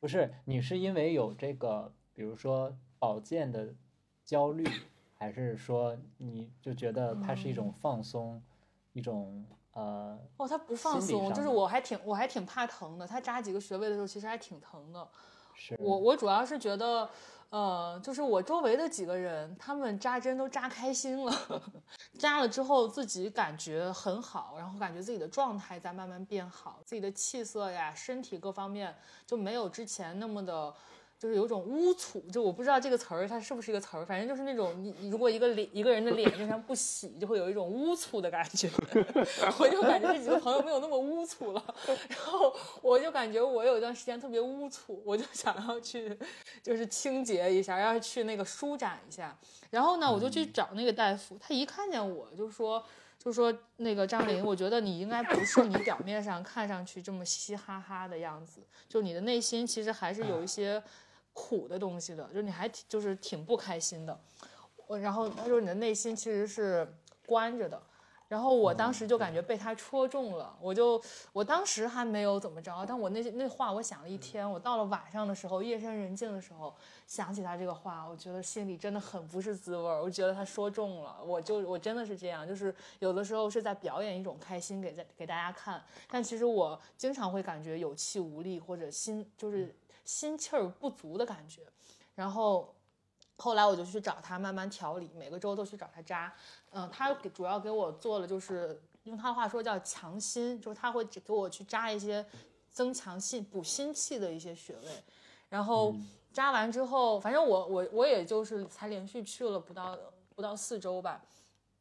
[0.05, 3.75] 不是你是因为有这个，比如说保健的
[4.23, 4.63] 焦虑，
[5.15, 8.43] 还是说你就觉得它是一种放松，
[8.93, 13.07] 一种呃，哦，它不放松，就是我还挺我还挺怕疼的。
[13.07, 15.09] 它扎几个穴位的时候，其实还挺疼的。
[15.55, 17.09] 是我我主要是觉得，
[17.55, 21.63] 呃，就是我周围的几个人，他们扎针都扎开心了，
[22.19, 28.93] 扎了之后自己感觉很好，然后感觉自己的状态在慢慢变好，自己的气色呀、身体各方面
[29.25, 30.75] 就没有之前那么的。
[31.25, 38.69] 就是有种污促，就我不知道这个词儿它是不是一个词儿，反正就是那种你如果一个脸一个人的脸经常不洗，就会有一种污促的感觉。
[39.59, 41.65] 我就感觉这几个朋友没有那么污促了，
[42.11, 46.15] 然后我就感觉我有一段时间特别污促，我就想要去
[46.63, 49.35] 就是清洁一下，要去那个舒展一下。
[49.71, 52.85] 然后呢，我就去找那个大夫，他一看见我就说。
[53.17, 60.83] 就说那个张琳，我觉得你应该不是你表面上看上去这么嘻嘻哈哈的样子，就你的内心其实还是有一些
[61.35, 64.19] 苦的东西的，就你还挺就是挺不开心的。
[64.87, 66.87] 我然后他说你的内心其实是
[67.27, 67.83] 关着的，
[68.29, 71.01] 然后我当时就感觉被他戳中了，我就
[71.33, 76.75] 我当时还没有怎么着，但我那那话我想了一天，我到了晚上的时候，夜深人静的时候，
[77.07, 91.63] 想起他这个话，我觉得心里真的很不是滋味儿，我觉得他说中了，我就我真的是这样，就是有的时候是在表演一种开心给在给大家看，但其实我经常会感觉有气无力或者心就是心气儿不足的感觉，
[92.15, 92.75] 然后。
[93.37, 96.33] 后来我就去找他慢慢调理，每个周都去找他扎。
[96.71, 102.25] 嗯，他给主要给我做了，就是用他的话说叫强心，就是他会给我去扎一些
[102.71, 105.05] 增强心、补心气的一些穴位。
[105.49, 105.93] 然后
[106.33, 109.99] 扎完之后，反正我我我也就是才连续去了不到
[110.37, 111.21] 不到四周吧。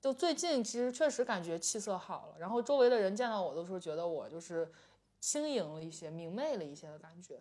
[0.01, 4.69] 就最近其实确实感觉气色好了，然后周围的人见到我都说觉得我就是
[5.19, 7.39] 轻盈了一些、明媚了一些的感觉。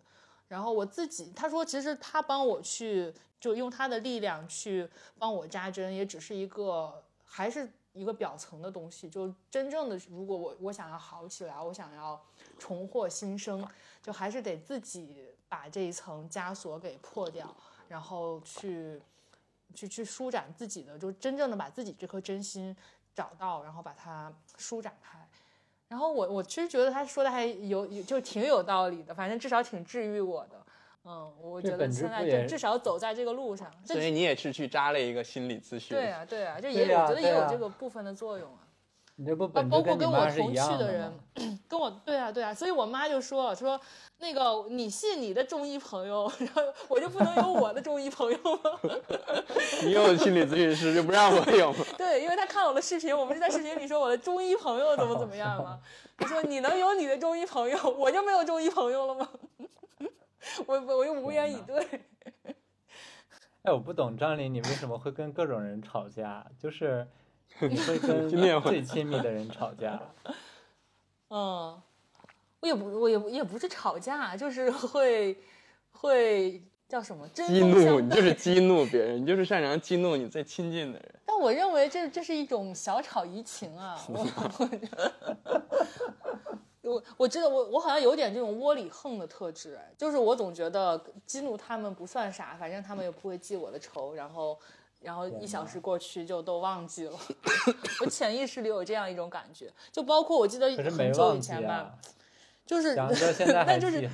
[0.53, 3.13] 然后我自己，他说其实他帮我去。
[3.43, 4.89] 就用他的力量去
[5.19, 9.09] 帮我扎针，也只是一个，还是一个表层的东西。
[9.09, 12.17] 就真正的，如果我我想要好起来，我想要
[12.57, 13.67] 重获新生，
[14.01, 17.53] 就还是得自己把这一层枷锁给破掉，
[17.89, 19.01] 然后去
[19.75, 22.73] 去去舒展自己的，就真正的把自己这颗真心
[23.13, 25.22] 找到，然后把它舒展开。
[25.93, 30.59] 然后我我其实觉得他说的还有就挺有道理的，反正至少挺治愈我的。
[31.05, 33.71] 嗯，我觉得现在就至少走在这个路上。
[33.85, 35.95] 所以你也是去扎了一个心理咨询。
[35.95, 38.62] 对啊，对啊，就也我觉得也有这个部分的作用啊。
[39.15, 41.13] 你这不包括跟我同去的人，
[41.67, 43.79] 跟我对啊对啊，所以我妈就说了，说
[44.17, 48.79] 那个你信你的中医朋友， 然后我就不能有我的中医朋友吗？
[49.83, 51.85] 你有心理咨询师就不让我有吗？
[51.95, 55.79] 对，因为他看我的视频，我不是在视频里说我的中医朋友怎么怎么样吗？
[56.17, 59.29] 他说你能有你的中医朋友，我就没有中医朋友了吗？
[60.65, 61.87] 我我又无言以对。
[63.61, 66.45] 哎，我不懂张琳，你为什么会跟各种人吵架？
[66.59, 67.07] 就是
[67.69, 68.29] 你会跟
[68.61, 69.99] 最亲密的人吵架。
[71.29, 71.81] 嗯，
[72.59, 75.37] 我也不，我也也不是吵架，就是会
[75.91, 77.27] 会叫什么？
[77.29, 81.15] 激怒你就是激怒别人，你就是擅长激怒你最亲近的人。
[81.25, 83.99] 但我认为这这是一种小吵怡情啊。
[86.81, 94.59] 我我知道我我好像有点这种窝里横的特质，就是我总觉得激怒他们不算啥，反正他们也不会记我的仇，然后
[95.03, 97.13] 然后一小时过去就都忘记了。
[98.01, 101.93] 我潜意识里有这样一种感觉，就包括我记得很久以前吧，
[102.65, 104.09] 就是 那就是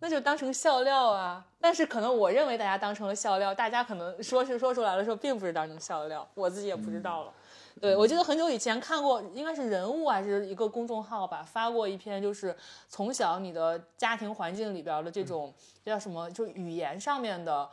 [0.00, 1.44] 那就当成笑料啊。
[1.60, 7.32] 但是可能我认为大家当成了笑料，大家可能说是说出来的时候，并不是当成笑料，我自己也不知道了。
[7.80, 12.56] 对，我记得很久以前看过，应该是人物还是一个公众号吧，发过一篇，就是
[12.88, 17.68] 从小你的家庭环境里边的这种叫什么，就语言上面的，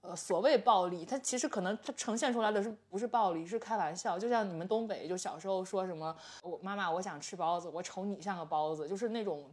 [0.00, 9.44] 呃，所谓暴力，它其实可能它呈现出来的是不是暴力，是开玩笑，就像你们东北就小时候说什么，我妈妈我想吃包子，我瞅你像个包子，就是那种。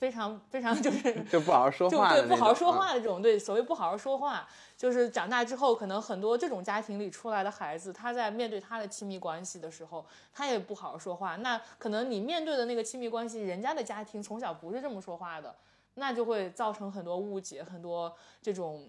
[0.00, 11.36] 非常非常就是 就不好好说话，就对不好好说话的这种，对所谓不好好说话，就是长大之后可能很多这种家庭里出来的孩子，他在面对他的亲密关系的时候，他也不好好说话。
[11.36, 15.54] 那可能你面对的那个亲密关系，人家的家庭从小不是这么说话的，
[15.96, 18.10] 那就会造成很多误解，很多
[18.40, 18.88] 这种。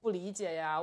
[0.00, 0.82] 不理解呀，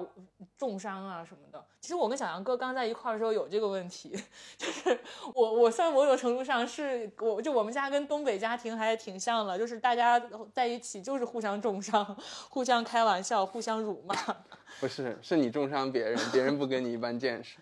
[0.58, 1.64] 重伤啊什么的。
[1.80, 4.12] 其实我跟小杨哥刚在一块儿的时候有这个问题，
[4.58, 5.00] 就是
[5.34, 10.20] 我我算某种程度上是我就我们家跟东北家庭还挺像的，就是大家
[10.54, 12.06] 在一起就是互相重伤，
[12.50, 14.16] 互相开玩笑，互相辱骂。
[14.80, 17.58] 不是，是你重伤别人，别人不跟你一般见识。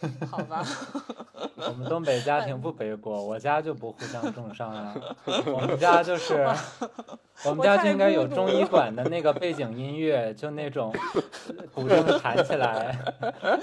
[0.30, 0.64] 好吧，
[1.56, 4.94] 我们东北家庭不背锅，我家就不互相重伤啊。
[5.46, 6.46] 我们家就是，
[7.44, 10.90] 我们家就应该有中医馆的那个背景音乐，就那种
[11.74, 12.96] 古筝弹起来，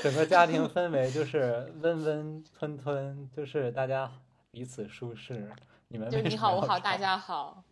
[0.01, 4.11] 整个家庭氛围就是温温吞吞，就是大家
[4.51, 5.49] 彼此舒适。
[5.87, 7.63] 你们就你好我好大家好。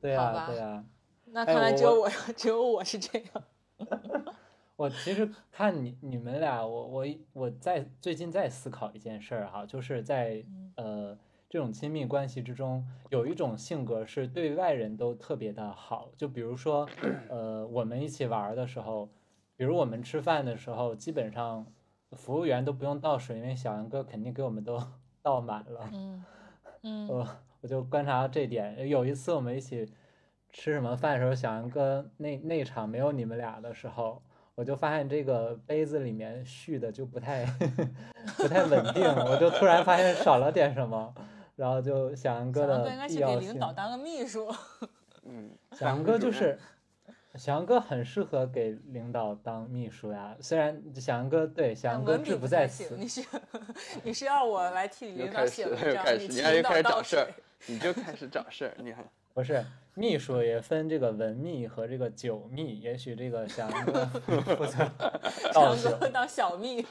[0.00, 0.84] 对呀对呀。
[1.32, 3.28] 那看来只有我只有我是这样。
[4.80, 10.42] 我其实看你你们俩，我我我在最近在思考一件事儿哈，就是在
[10.76, 11.14] 呃
[11.50, 16.88] 这种亲密关系之中，有一种性格是对外人都特别的好，就比如说
[17.28, 19.10] 呃我们一起玩的时候，
[19.54, 21.66] 比如我们吃饭的时候，基本上
[22.12, 24.82] 服务员都不用倒水，因为小杨哥肯定给我们都
[25.20, 25.90] 倒满了。
[25.92, 26.24] 嗯
[26.84, 27.28] 嗯，我
[27.60, 29.84] 我就观察到这点，有一次我们一起
[30.48, 34.22] 吃什么饭的时候，小杨哥那那场没有你们俩的时候。
[34.54, 37.44] 我就发现这个杯子里面续的就不太
[38.36, 41.14] 不太稳定，我就突然发现少了点什么，
[41.56, 42.92] 然后就小杨哥的必要性。
[42.92, 44.52] 应该去给领导当个秘书。
[45.24, 46.58] 嗯，小杨哥就是
[47.36, 53.22] 小杨哥很适合给领导当秘书呀，虽然小杨哥对小杨哥志不在行，此，你是
[54.02, 57.28] 你是要我来替又领导开始了，写文章，又开始，替你还又开始找事儿，
[57.66, 59.04] 你就开始找事儿，你还。
[59.32, 59.64] 不是
[60.00, 64.90] 秘书也分这个文秘和这个酒秘，也许这个小杨哥负责
[65.52, 66.82] 倒酒强，哥当小秘，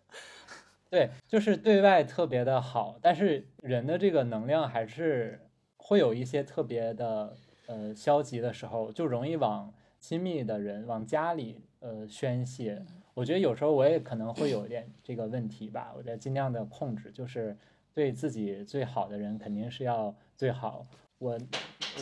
[0.90, 5.40] 对，就是对外特别的好，但是人的这个能量还是
[5.78, 7.34] 会有一些特别的
[7.66, 12.84] 呃消极的时候，就容易往亲密的人往家里呃宣泄。
[13.14, 17.56] 我觉得有时候我也可能会有点这个问题吧，我在尽量的控制，就是
[17.94, 20.86] 对自己最好的人肯定是要最好。
[21.18, 21.38] 我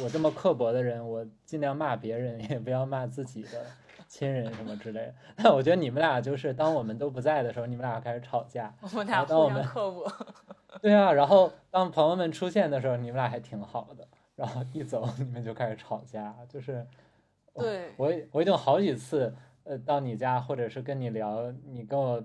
[0.03, 3.65] 我这么刻薄的人，我尽量骂别人，也不要骂自己的
[4.07, 5.15] 亲人什么之类的。
[5.37, 8.75] 但我觉得你们俩就是当我们都不在的时候，你们俩开始吵架。
[8.83, 10.13] 我们俩互当我们相刻薄。
[10.83, 16.87] 对啊，然后当朋友们出现的时候，你们俩还挺好的，然后一走你们就开始吵架，就是
[17.55, 22.23] 对我我已经好几次呃到你家或者是跟你聊，你跟我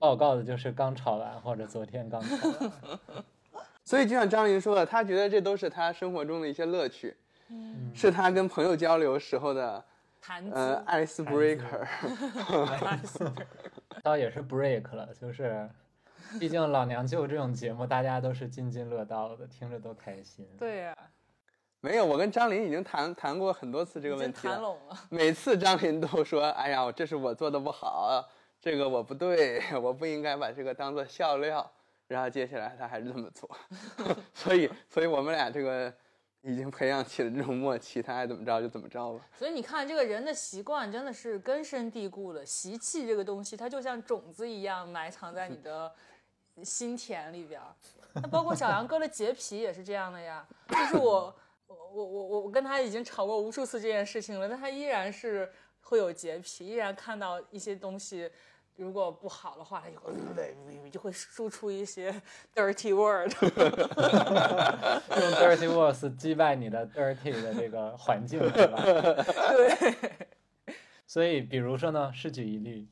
[0.00, 3.24] 报告的就是刚吵完或者昨天刚吵完，
[3.92, 7.14] 所以就像张琳说的，他觉得这都是他生活中的一些乐趣，
[7.50, 9.84] 嗯，是他跟朋友交流时候的
[10.18, 10.82] 谈呃。
[10.86, 11.86] icebreaker。
[14.02, 15.68] 倒也是 break 了，就是
[16.40, 20.48] 毕竟老娘舅这种节目大家都是津津乐道的，听着都开心。
[20.58, 20.96] 对呀、
[21.82, 24.54] 没有，我跟张琳已经谈谈过很多次这个问题了。
[24.54, 24.98] 谈拢了。
[25.10, 28.26] 每次张琳都说：“哎呀，这是我做的不好，
[28.58, 31.70] 这个我不对， 我不应该把这个当做笑料。”
[32.08, 33.48] 然后接下来他还是这么做，
[34.34, 35.92] 所以，所以我们俩这个
[36.42, 39.24] 已经培养起了这种默契，他爱怎么着就怎么着吧。
[39.38, 42.44] 所以你看，这个人的习惯真的是根深蒂固的。
[42.44, 45.90] 习气这个东西，它就像种子一样埋藏在你的
[46.62, 47.60] 心田里边。
[48.14, 50.46] 那包括小杨哥的洁癖也是这样的呀。
[50.68, 51.34] 就是我，
[51.66, 55.50] 我我我我跟他已经吵过无数次这件事情了，但他依然是
[55.80, 58.30] 会有洁癖，依然看到一些东西。
[58.76, 62.10] 如果不好的话，他就会就会输出一些
[62.54, 63.32] dirty word。
[65.20, 68.82] 用 dirty words 击败你的 dirty 的这个环境，对吧？
[68.82, 70.74] 对。
[71.06, 72.88] 所以，比如说呢，是举一例，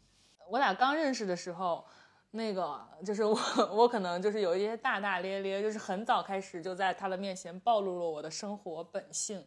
[0.49, 1.85] 我俩刚认识的时候，
[2.33, 3.39] 那个就是我，
[3.73, 9.43] 我可能就是有一些大大咧咧，就是很早开始就在他的面前暴露了我的生活本性。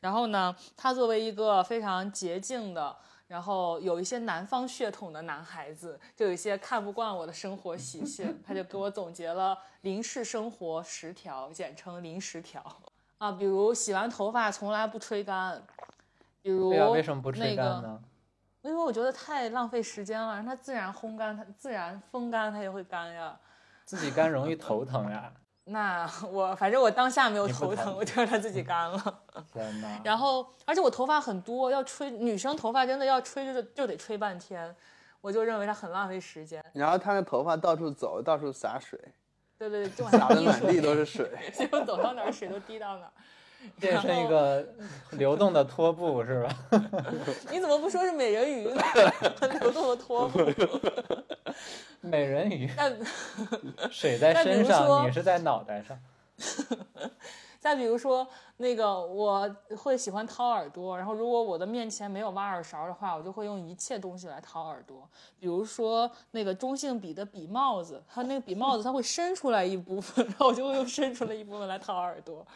[0.00, 2.96] 然后呢，他作为一个非常洁净的，
[3.26, 12.62] 然后有一些南方血统的男孩子，就有一些看不惯我的生活习性，他就给我总结了林氏生活十条，简称林十条
[13.18, 15.62] 啊，比如洗完头发从来不吹干，
[16.42, 18.00] 比如对啊，为什么不吹那个干呢？
[18.62, 23.38] 因为我觉得太浪费时间了，让它自然烘干，它自然风干，它也会干呀。
[23.84, 25.32] 自己干容易头疼呀！
[25.68, 29.20] 那 我反正我当下没有头疼，我就让它自己干了。
[29.52, 30.00] 天哪！
[30.04, 34.74] 然后，而且我头发很多，要吹女生头发真的要吹就就得吹半天，
[35.20, 36.64] 我就认为它很浪费时间。
[36.72, 38.98] 然后他的头发到处走，到处洒水，
[39.58, 41.28] 对对对，就洒的满地，都是水。
[41.52, 43.12] 结果走到哪儿水都滴到哪儿。
[43.80, 44.66] 变成一个
[45.12, 46.80] 流动的拖布是吧？
[47.50, 48.82] 你怎么不说是美人鱼呢？
[49.60, 50.40] 流动的拖布。
[52.00, 52.96] 美人鱼，但
[53.90, 55.98] 水在身上，你是在脑袋上。
[57.58, 58.24] 再比如说，
[58.58, 65.08] 那个我会喜欢掏耳朵，然后如果我的面前没有挖耳勺的话，我就会用一切东西来掏耳朵。
[65.40, 72.46] 比如说那个中性笔的笔帽子，它那个笔帽子它会伸出来一部分，然后我就会用伸出来一部分来掏耳朵。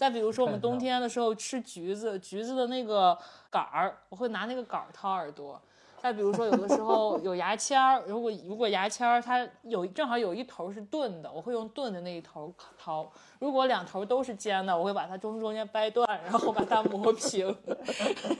[0.00, 3.14] 再比如说我们冬天的时候吃橘子，橘子的那个
[3.50, 5.60] 杆儿，我会拿那个杆儿掏耳朵。
[5.98, 13.04] 再比如说，有的时候有牙签儿，如果如果牙签儿它有正好有一头是钝的，我会用钝的那一头掏；
[13.40, 17.54] 如果两头都是尖的，我会把它中中间掰断，然后把它磨平，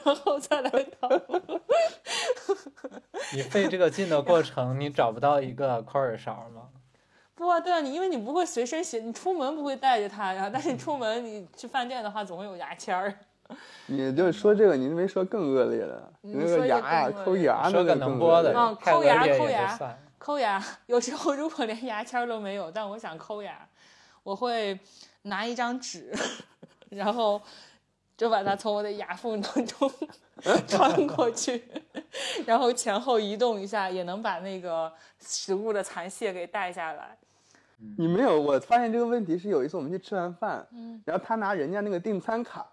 [0.03, 1.11] 然后再来掏。
[3.35, 6.71] 你费这个劲的过程，你找不到一个抠耳勺吗？
[7.41, 13.15] 不啊，对啊，你因为你不会随身携，你出门不会带着它呀，但是你出门你去饭店的话，总会有牙签儿。
[13.89, 19.99] 你就说这个，你没说更恶劣的，你那个个牙呀，抠牙那个更恶能播的劣，嗯，抠牙抠牙。
[20.19, 23.67] 抠牙， 有时候如果连牙签儿都没有，但我想抠牙，
[24.23, 24.79] 我会
[25.23, 26.13] 拿一张纸，
[26.91, 27.41] 然后
[28.19, 29.91] 就把它从我的牙缝当中
[30.69, 31.65] 穿过去，
[32.45, 37.17] 然后前后移动一下，也能把那个食物的残屑给带下来。
[37.97, 42.67] 你没有，我发现这个问题是有一次我们去吃完饭，嗯然后他拿人家那个订餐卡，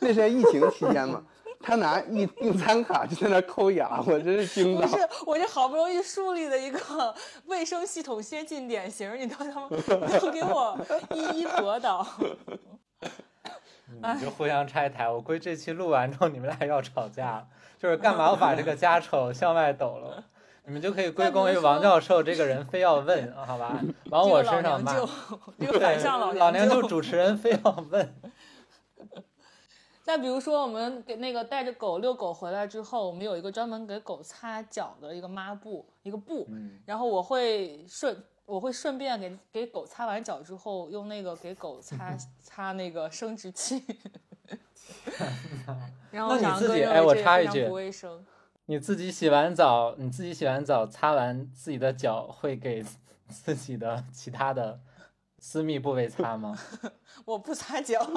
[0.00, 1.22] 那是在疫情期间嘛，
[1.60, 4.86] 他拿一订餐卡就在那抠牙，我真是惊到。
[4.86, 7.14] 不是，我这好不容易树立的一个
[7.46, 9.68] 卫生系统先进典型，你都他妈
[10.18, 10.78] 都给我
[11.14, 12.06] 一一驳倒。
[14.16, 15.08] 你就互相拆台。
[15.08, 17.46] 我估计这期录完之后，你们俩要吵架了，
[17.78, 20.24] 就是干嘛要把这个家丑向外抖了？
[20.66, 23.80] 你们就可以归功于王教授这个人非要问， 好吧？
[24.10, 24.94] 往我身上骂。
[25.58, 28.14] 这个反向老老娘就主持人非要问。
[30.02, 36.46] 再比如说，我们给那个带着狗遛狗回来之后，我们有一个专门给狗擦脚的一个抹布，一个布，
[36.84, 43.82] 然后我会顺我会顺便给给狗擦完脚之后，用那个给狗擦 擦那个生殖器。
[46.10, 48.24] 然后那你自己哎，我插一句，不卫生。
[48.66, 52.82] 你自己洗完澡，你自己洗完澡擦完自己的脚，会给
[53.28, 54.80] 自己的其他的
[55.38, 56.58] 私密部位擦吗？
[57.26, 58.00] 我不擦脚，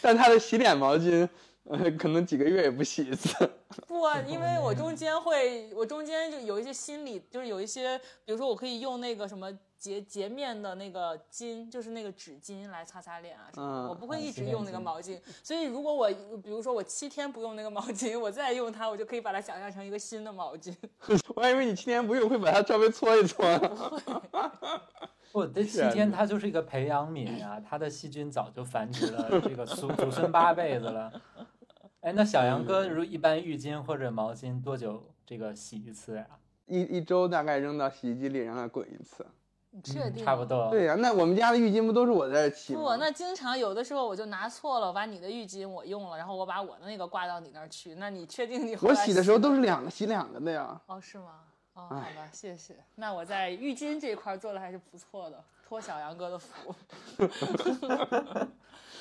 [0.00, 1.28] 但他的洗脸毛巾，
[1.64, 3.50] 呃， 可能几个月也不洗一次。
[3.86, 13.88] 不啊，因为我中间会，我中间就有一些心理，就是有一些，比如说我可以用那个什么洁洁面的那个巾，就是那个纸巾来擦擦脸啊什么。
[13.88, 16.10] 我不会一直用那个毛巾，所以如果我，
[16.42, 20.74] 比如说我七天不用那个毛巾，我再用它，我就可以把它想象成一个新的毛巾。
[21.34, 23.46] 我还以为你七天不用会把它稍微搓一搓。
[25.30, 31.10] 不，这期间它就是一个培养皿啊，它的细菌早就繁殖了这个祖祖孙八辈子了。
[32.02, 36.26] 哎，那小杨哥，如一般浴巾或者毛巾多久这个洗一次呀？
[36.66, 39.24] 一一周大概扔到洗衣机里让它滚一次。
[39.70, 40.24] 你确定？
[40.24, 40.68] 差不多。
[40.68, 42.80] 对呀，那我们家的浴巾不都是我在洗吗？
[42.80, 47.94] 不，那经常有的时候我就拿错了，我把你的浴巾我用了，然后我把我的那个挂到你那儿去。
[47.94, 48.76] 那你确定你？
[48.82, 50.80] 我洗的时候都是两个洗两个的呀。
[50.86, 51.44] 哦，是吗？
[51.74, 52.74] 哦，好吧，谢谢。
[52.96, 56.74] 那我在浴巾这块做的还是不错的，托小杨哥的福。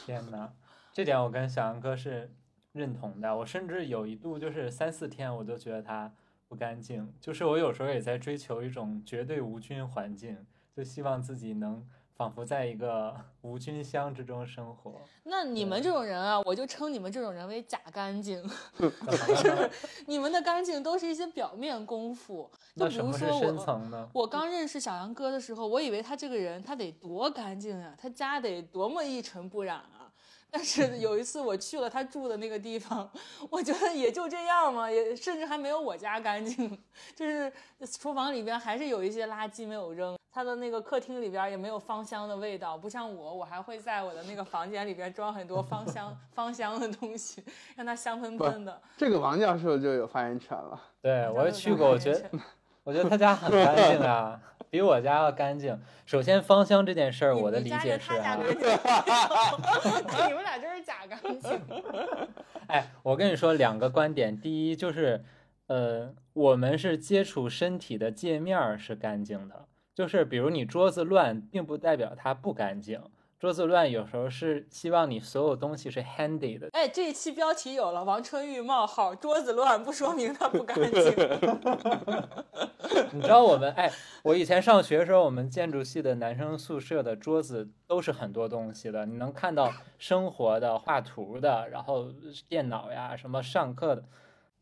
[0.06, 0.54] 天哪，
[0.94, 2.32] 这点我跟小杨哥是
[2.74, 3.36] 认同的。
[3.36, 6.12] 我甚至有一度就是三四天，我都觉得它
[6.48, 7.12] 不干净。
[7.20, 10.46] 就是我有时候也在追求一种绝对无菌环境，
[10.76, 11.86] 就希望自己能。
[12.14, 15.02] 仿佛在一个 无菌箱之中生活。
[15.24, 18.40] 那你们这种人啊，我就称你们这种人为假干净。
[18.78, 19.68] 就是
[20.06, 22.48] 你们的干净都是一些表面功夫。
[22.76, 30.01] 就比如说我，我刚认识小杨哥的时候，我以为他这个人他得多干净呀，他家得多么一尘不染啊。
[30.52, 33.10] 但是有一次我去了他住的那个地方，
[33.50, 36.78] 我觉得也就这样嘛，也甚至还没有我家干净。
[37.16, 37.52] 就是
[38.00, 40.18] 厨房里边还是有一些垃圾没有扔。
[40.34, 47.44] 他的那个客厅里边也没有芳香的味道，不像我，我还会在我的那个房间里边装很多芳香 芳香的东西，
[47.76, 48.82] 让它香喷喷的。
[48.98, 50.82] 这个王教授就有发言权了。
[51.02, 52.30] 对我也去过，我觉得
[52.84, 55.80] 我觉得他家很干净啊，比我家要干净。
[56.06, 58.38] 首先芳香这件事儿，我的理解是啊，
[60.28, 61.62] 你们俩就是假干净。
[62.68, 65.24] 哎，我跟你说两个观点，第一就是，
[65.68, 69.68] 呃，我们是接触身体的界面是干净的。
[69.94, 73.02] 就是比如你桌子乱，并不代表它不干净。
[73.42, 76.70] 桌子乱有时候是希望你所有东西是 handy 的。
[76.74, 80.92] 哎，这一期标题有了，王春玉冒号桌子乱不说明它不干净。
[83.12, 92.14] 你知道我们哎，我以前上学的时候，我们建筑系的男生宿舍的桌子都是很多东西的，你能看到生活的、画图的，然后
[92.48, 94.04] 电脑呀什么上课的，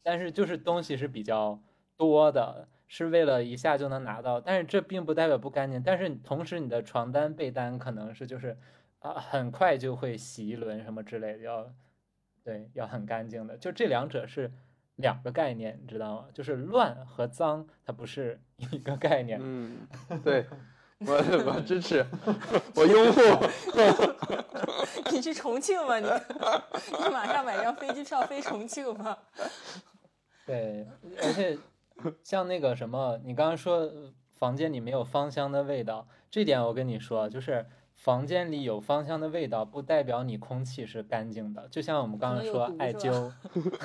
[0.01, 1.59] 但是就是东西是比较
[1.97, 2.69] 多的。
[2.91, 5.81] 是为了一下就能拿到，但是这并不代表不干净。
[5.83, 8.57] 但是同时，你的床单、被单可能是就是
[8.97, 11.71] 啊，很快就会洗一轮什么之类的，要
[12.43, 13.55] 对要很干净的。
[13.57, 14.51] 就这两者是
[14.95, 16.25] 两个概念，你知道吗？
[16.33, 19.39] 就是乱和脏，它不是一个概念。
[19.39, 19.87] 嗯，
[20.23, 20.47] 对
[20.97, 21.13] 我
[21.45, 22.03] 我支持，
[22.73, 23.21] 我拥护。
[25.13, 25.99] 你去重庆吗？
[25.99, 29.15] 你你马上买张飞机票飞重庆吗？
[30.47, 30.87] 对，
[31.21, 31.55] 而且。
[32.23, 33.91] 像那个什么，你刚刚说
[34.35, 41.67] 房间里没有芳香的味道，这点我跟你说，就是房间里有芳香的味道，不代表你空气是干净的。
[41.69, 43.31] 就像我们刚刚说艾灸，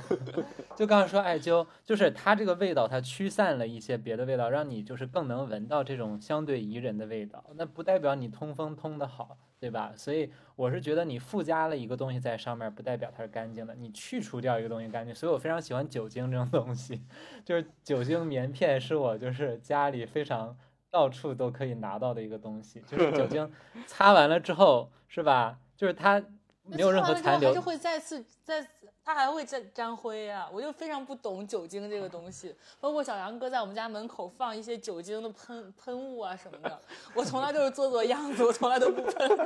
[0.76, 7.44] 就刚刚说艾灸，就是它这个味道，它驱散了一些别的味道，让你就是更能闻到这种相对宜人的味道。
[7.56, 9.36] 那不代表你通风通的好。
[9.64, 9.94] 对吧？
[9.96, 13.74] 所以我是觉得你附加了一个东西在上面，不代表它是干净的。
[13.74, 17.00] 你去除掉一个东西干净，所以我非常喜欢酒精这种东西，
[17.46, 20.54] 就是酒精棉片是我就是家里非常
[20.90, 23.50] 到处都可以拿到的一个东西，就是酒精
[23.86, 25.58] 擦完了之后，是吧？
[25.74, 26.22] 就是它
[26.64, 28.66] 没有任何残留，还是会再次再。
[29.06, 32.56] 它还会沾沾灰呀，我就非常不懂酒精这个东西。
[32.80, 36.80] 包括小杨哥在我们家门口放一些酒精的喷喷雾啊什么的，
[37.14, 39.12] 我从来都是做做样子，我从来都不喷。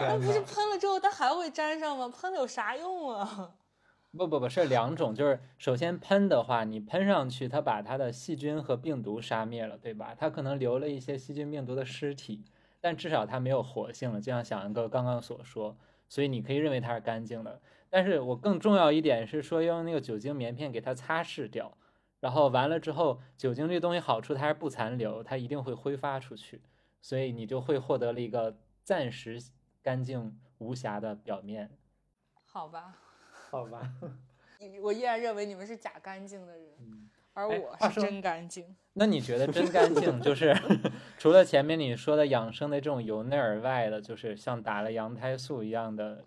[0.00, 2.08] 那不是喷了之后它还会粘上吗？
[2.08, 3.50] 喷了有啥用啊？
[4.16, 10.16] 不不不是两种，就是首先喷的话，你喷上去，它把它的细菌和病毒杀灭了，对吧？
[10.18, 12.42] 它可能留了一些细菌病毒的尸体。
[12.82, 15.76] 但至少它没有活性了，就像小杨哥刚刚所说，
[16.08, 17.62] 所以你可以认为它是干净的。
[17.88, 21.78] 但是我更重要一点是说，要用那个酒精棉片给它擦拭掉，
[22.18, 26.60] 然后完了之后，酒精这东西好处它是不残留，它一定会挥发出去，
[27.00, 29.38] 所以你就会获得了一个暂时
[29.80, 31.70] 干净无瑕的表面。
[32.44, 32.98] 好吧，
[33.50, 33.94] 好吧，
[34.82, 38.76] 我依然认为你们是假干净的人，而哎我是真干净。
[38.94, 40.54] 那你觉得真干净就是
[41.18, 46.24] 除了前面你说的养生的这种由内而外的，就是像打了羊胎素一样的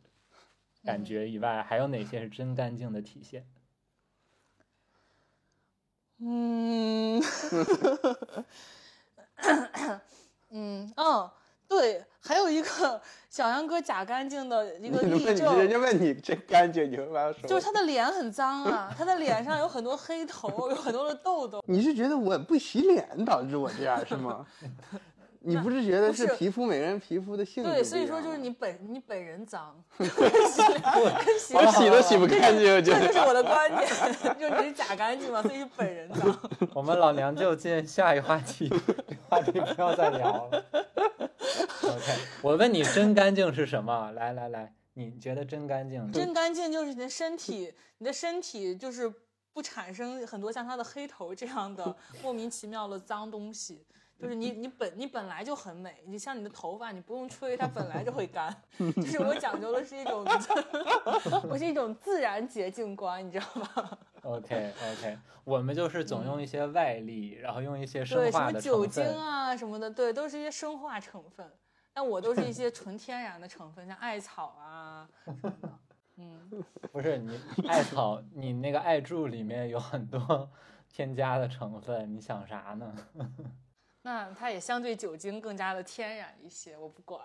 [0.84, 3.46] 感觉以外，还有哪些是真干净的体现？
[6.18, 7.22] 嗯，
[10.50, 11.30] 嗯嗯，
[11.78, 17.48] 对，还有一个 小杨哥假干净的一个例证，人家问你真干净，你会把它说。
[17.50, 21.62] 就是他的脸很脏啊， 他的脸上有很多黑头，有很多的痘痘。
[21.68, 24.46] 你是觉得我不洗脸导致我这样是吗？
[25.48, 30.62] 你不是觉得是是皮肤每个人皮肤的性质对，所以说就是你本你本人脏，跟 洗
[31.24, 33.00] 跟洗我 洗都洗不干净，我觉得。
[33.00, 33.88] 这就是我的观点，
[34.40, 36.40] 就你是假干净嘛，所以是本人脏。
[36.74, 38.68] 我们老娘就进下一话题，
[39.08, 40.66] 这话题不要再聊了。
[41.84, 44.12] OK，我问你真干净是什么？
[44.14, 46.12] 来来来，你觉得真干净？
[46.12, 49.14] 真干净就是你的身体，你的身体就是
[49.54, 53.86] 不产生很多像它的黑头这样的莫名其妙的脏东西。
[54.26, 58.52] 就是你，你本你本来就很美，你像你的头发，你不用吹，它本来就会干。
[58.80, 60.26] 就是我讲究的是一种，
[61.48, 69.04] 我是一种自然洁净观，你知道吗？OK OK，我们就是总用一些外力，然后用一些生对，什么酒精。
[69.04, 71.48] 啊什么的，对，都是一些生化成分。
[71.94, 75.70] 但我都是一些纯天然的成分，像艾草啊什么的。
[76.18, 76.50] 嗯，
[76.92, 80.50] 不是你艾草，你那个艾柱里面有很多
[80.90, 82.96] 添加的成分，你想啥呢？
[84.06, 87.20] 那它也相对酒精更加的天然一些，我不管。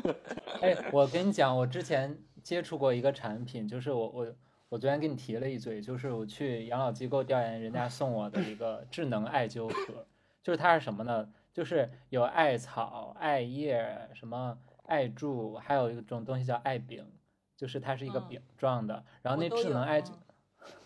[0.62, 4.34] 哎，我跟你讲，我之前接触过一个产品，就是我我
[4.70, 10.06] 我昨天跟你提了一嘴，就是我去养老机构调研，人家送我的一个智能艾灸盒，
[10.42, 11.30] 就是它是什么呢？
[11.52, 17.06] 就是有艾草、艾叶、什么艾柱，还有一种东西叫艾饼，
[17.54, 20.12] 就是它是一个嗯饼状的，然后那智能艾灸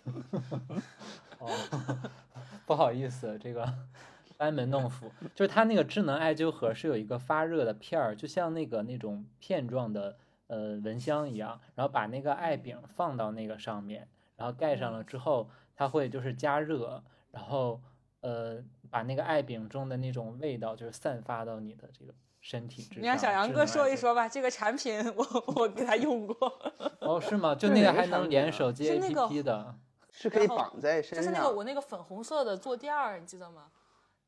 [1.38, 1.48] 哦，
[2.66, 3.72] 不好意思，这个
[4.38, 10.16] 班门弄斧， 就是它那个智能艾灸盒是有一个发热的片儿，就像那个那种片状的
[10.46, 17.80] 呃蚊香一样，然后把那个艾饼放到那个上面，然后盖上了之后，它会就是加热，然后
[18.20, 23.02] 呃把那个艾饼中的那种味道就是散发到你的这个身体之上。
[23.02, 26.36] 你让小杨哥说一说吧，这个产品我我给他用过，
[27.00, 27.54] 哦，是吗？
[27.58, 29.74] 就那个还能连手机是那个 APP 的。
[30.10, 31.22] 是可以绑在身上。
[31.22, 33.70] 就是那个我那个粉红色的坐垫儿，你记得吗？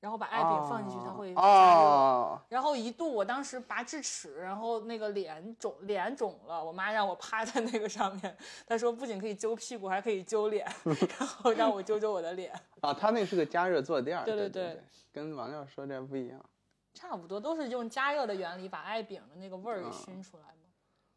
[0.01, 1.47] 然后把艾饼放进去，它会加热。
[1.47, 8.37] 哦，然后一度我当时拔智齿，然后那个脸肿，脸肿了，我妈让我趴在那个上面，
[8.67, 10.67] 她说不仅可以揪屁股，还可以揪脸，
[11.19, 14.83] 然后让我揪揪我的脸，啊， 它那是个加热坐垫儿，对对对对对，
[15.13, 16.41] 跟王亮说这不一样。
[16.95, 20.55] 差不多都是用加热的原理把艾饼的那个味儿给嗯熏出来嘛。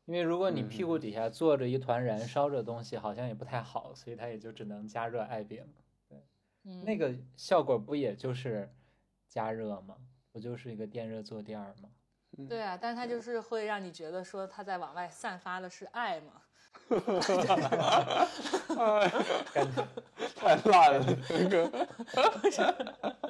[0.06, 5.66] 因为如果你嗯屁股底下坐着一团燃烧着的东西，好像也不太好，所以它也就只能加热艾饼。
[6.66, 8.70] 嗯，那个效果不也就是
[9.28, 9.96] 加热吗？
[10.32, 11.90] 不就是一个电热坐垫儿吗？
[12.50, 16.42] 对啊，但是它就是会让你觉得说它在往外散发的是爱嘛。
[19.54, 19.88] 感觉
[20.36, 21.88] 太烂了，这个。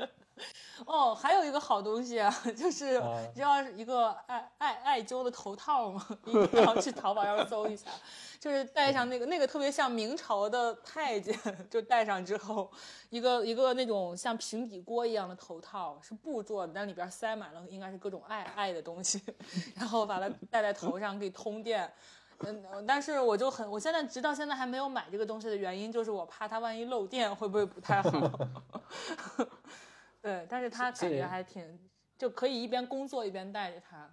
[0.86, 6.06] 哦，还有一个好东西啊， 就是啊你知道一个艾艾艾灸的头套吗？
[6.26, 7.90] 一定要去淘宝上搜一下，
[8.40, 11.38] 就是戴上那个那个特别像明朝的太监，
[11.70, 12.70] 就戴上之后，
[13.10, 19.22] 一个一个那种像平底锅一样的头套，是布做的，但里边塞满了应该是各种艾艾的东西，
[19.76, 21.92] 然后把它戴在头上可以通电。
[22.46, 28.12] 嗯，但是我就很，我现在直到现在还没有买这个东西的原因，就是我怕它万一漏电会不会不太好。
[30.24, 31.62] 对，但是他感觉还挺，
[32.18, 34.10] 就可以一边工作一边带着他。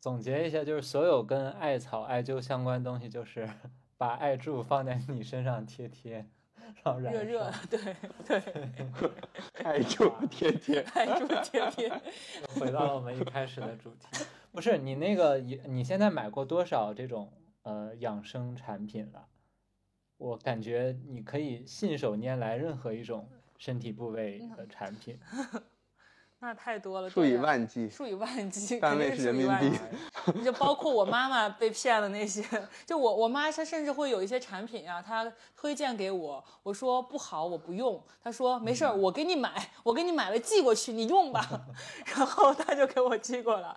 [0.00, 3.48] 总结一下，就是所有跟艾草、艾灸相关的东西，就是
[3.98, 6.24] 把艾柱放在你身上贴贴，
[6.84, 8.42] 然后热热对对，
[9.64, 10.80] 艾柱贴贴。
[10.94, 11.90] 艾柱贴贴。
[12.60, 14.24] 回到了我们一开始的主题。
[14.52, 17.32] 不是你那个，你你现在买过多少这种
[17.62, 19.26] 呃养生产品了？
[20.16, 23.28] 我感觉你可以信手拈来任何一种
[23.64, 25.18] 身体部位的产品。
[26.38, 30.44] 那太多了，数以万计，数以万计， 单位肯定数以是人民币万计。
[30.44, 32.44] 就包括我妈妈被骗的那些，
[32.84, 41.48] 就我我妈她甚至会有一些产品啊，她推荐给我，我说不好，我不用，她说没事儿，我给你买，我给你买了寄过去，你用吧，
[42.14, 43.74] 然后她就给我寄过来，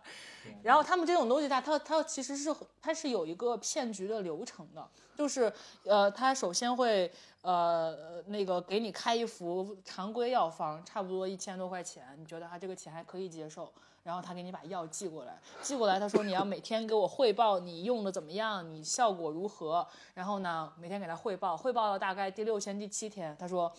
[0.64, 5.52] 然后他们这种东西它它它其实是它是有一个骗局的流程的，就是
[5.86, 13.72] 呃，他首先会呃那个给你开一副常规药方，差不多一千多块钱，你觉得他这个钱还可以接受，
[14.04, 23.72] 然后他给你把药寄过来，寄过来他说你要每天给我汇报你用的怎么样，你效果如何，然后呢每天给他汇报，汇报到大概第六天第七天，他说。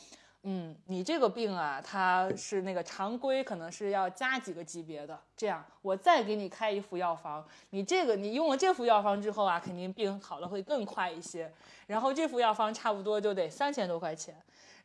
[0.44, 5.18] 嗯，你这个病啊，它是那个常规，可能是要加几个级别的。
[5.36, 11.52] 这样，我再给你开一副药方，你这个你用了这副药方之后啊，肯定病好了会更快一些。
[11.86, 14.34] 然后这副药方差不多就得三千多块钱，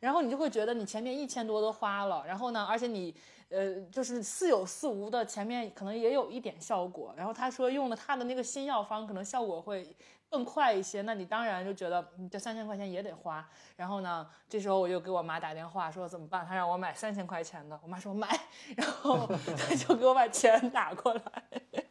[0.00, 3.14] 然后你就会觉得你前面一千多都花了，然后呢，而且你
[3.48, 7.14] 呃就是似有似无的，前面可能也有一点效果。
[7.16, 9.86] 然后他说用了他的那个新药方，可能效果会。
[10.30, 13.48] 更快一些，那你当然就觉得你这三千块钱也得花。
[13.76, 16.44] 然后呢，这时候我就给我妈打电话说怎么办？
[16.44, 17.78] 她让我买三千块钱的。
[17.82, 18.28] 我妈说买，
[18.76, 21.22] 然后她就给我把钱打过来，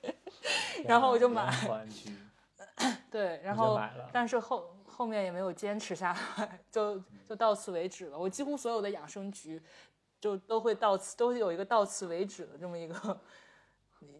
[0.83, 1.53] 然后我就买。
[3.09, 3.79] 对，然后
[4.11, 8.17] 但是后后面也没有坚持下来，就就到此为止了。
[8.17, 9.61] 我几乎所有的养生局
[10.19, 13.21] 就都会到此，都有一个到此为止的这么一个。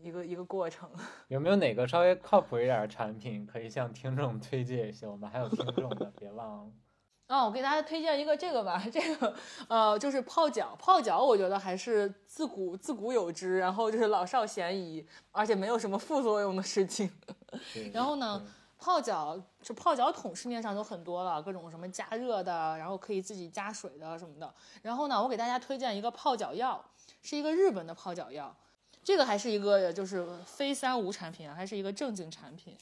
[0.02, 0.90] 一个一个过程，
[1.30, 5.08] 有没有哪个稍微靠谱一点的产品可以向听众推荐一下？
[5.10, 6.72] 我们还有听众的，别忘了。
[7.30, 9.34] 哦，我给大家推荐一个这个吧，这个
[9.68, 17.10] 呃就是泡脚，泡脚我觉得还是自古自古有之，然后就是老少咸宜，而且没有什么副作用的事情。
[17.94, 18.46] 然后呢，
[18.78, 24.54] 泡脚就泡脚桶市面上都很多了，各种什么加热的，然后可以自己加水的什么的。
[24.82, 26.84] 然后呢，我给大家推荐一个泡脚药，
[27.22, 28.56] 是一个日本的泡脚药。
[29.04, 32.78] 这个还是一个就是非三无产品啊，还是一个正经产品，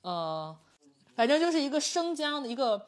[0.00, 0.56] 呃，
[1.14, 2.86] 反正就是一个生姜的一个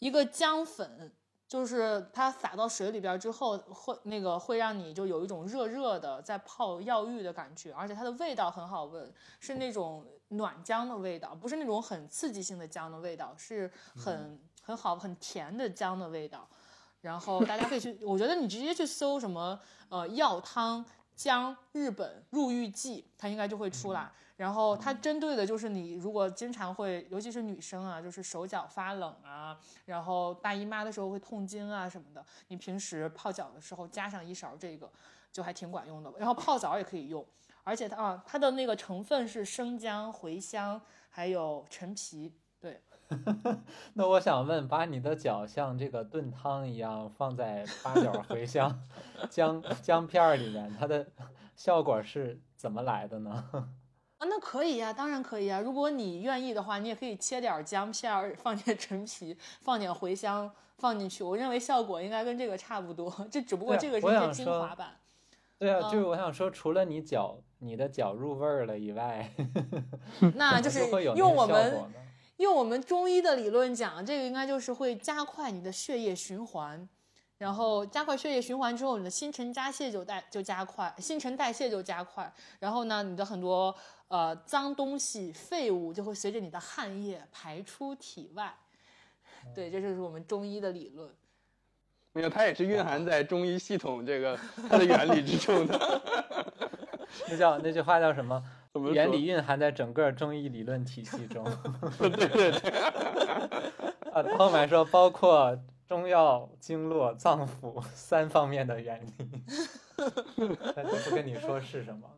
[0.00, 1.12] 一个姜粉，
[1.46, 16.48] 就是它撒到水里边之后会那个会让你就有一种热热的在泡药浴的感觉，而且它的味道很好闻，是那种暖姜的味道，不是那种很刺激性的姜的味道，是很很好很甜的姜的味道。
[17.02, 19.60] 然后大家可以去，我觉得你直接去搜什么
[19.90, 20.84] 呃药汤。
[21.16, 24.12] 姜日本入浴剂，它应该就会出来。
[24.36, 34.92] 然后它针对的就是你，如果经常会，尤其是女生啊，就是手脚发冷啊，然后大姨妈的时候会痛经啊什么的，你平时泡脚的时候加上一勺这个，
[35.32, 36.12] 就还挺管用的。
[36.18, 37.26] 然后泡澡也可以用，
[37.64, 42.30] 而且它啊，它的那个成分是生姜、茴香还有陈皮。
[43.08, 43.56] 对。
[43.94, 48.80] 那我想问，把你的脚像这个炖汤一样放在八角、茴香、
[49.30, 51.06] 姜姜片里面，它的
[51.54, 53.44] 效果是怎么来的呢？
[54.18, 55.60] 啊，那可以呀，当然可以啊。
[55.60, 61.22] 如果你愿意的话，你也可以切点姜片儿，放点陈皮，放点茴香放进去。
[61.22, 64.96] 我认为效果应该跟这个差不多，这只不过这个是精华版。
[65.58, 69.30] 对啊，就是我想说，除了你脚你的脚入味儿了以外，
[70.34, 71.92] 那就是用我们。
[72.38, 76.88] 用我们中医的理论讲，这个应该就是会加快你的血液循环，
[77.38, 83.74] 然后加快血液循环之后，你的新陈代谢就代就加快，新陈代谢就加快，然后呢，你的很多
[84.08, 88.54] 呃脏东西、废物就会随着你的汗液排出体外。
[89.54, 91.08] 对，这就是我们中医的理论。
[92.12, 96.02] 没有，它也是蕴含在中医系统这个它的原理之中的。
[97.28, 98.42] 那叫那句话叫什么？
[98.92, 101.44] 原理蕴含在整个中医理论体系中。
[101.98, 102.50] 对 对对。
[104.12, 109.12] 啊，后面说包括中药、经络、脏腑三方面的原理。
[110.74, 112.08] 但不跟你说是什么。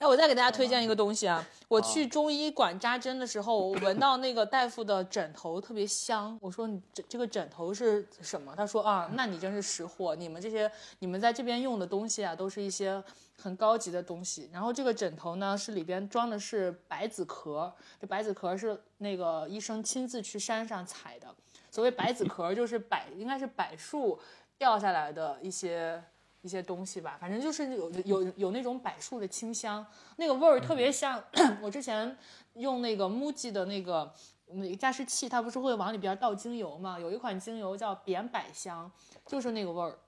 [0.00, 1.46] 哎，我再给大家推荐一个东西啊！
[1.68, 6.38] 我去中医馆扎针的时候，我闻到那个大夫的枕头特别香。
[6.40, 8.54] 我说你这这个枕头是什么？
[8.56, 10.16] 他说啊，那你真是识货。
[10.16, 13.04] 你们这些你们在这边用的东西啊，都是一些
[13.36, 14.48] 很高级的东西。
[14.50, 17.70] 然后这个枕头呢，是里边装的是百子壳，
[18.00, 21.28] 这百子壳是那个医生亲自去山上采的。
[21.70, 24.18] 所谓百子壳，就是柏，应该是柏树
[24.56, 26.02] 掉下来的一些。
[26.42, 29.84] 一些东西吧，反正就是有有有那种柏树的清香，
[30.16, 31.22] 那个味儿特别像
[31.60, 32.16] 我之前
[32.54, 34.10] 用那个 MUJI 的那个
[34.46, 36.98] 那个加湿器，它不是会往里边倒精油嘛？
[36.98, 38.90] 有一款精油叫扁柏香，
[39.26, 39.98] 就是那个味儿，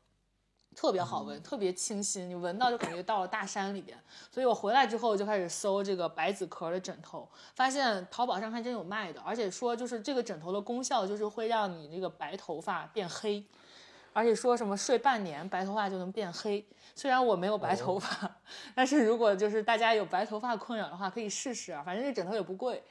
[0.75, 3.99] 特别好闻，特别清新，你闻到就感觉到了大山里边。
[4.31, 13.45] 所以我回来之后就开始搜这个百子壳的枕头，发现淘宝上还真有卖的，而且说就是这个枕头的功效就是会让你这个白头发变黑。
[14.13, 18.31] 而且说什么睡半年白头发就能变黑，虽然我没有白头发，
[18.75, 21.83] 但是如果就是大家有白头发困扰的话，可以试试啊。
[21.83, 22.83] 反正这枕头也不贵，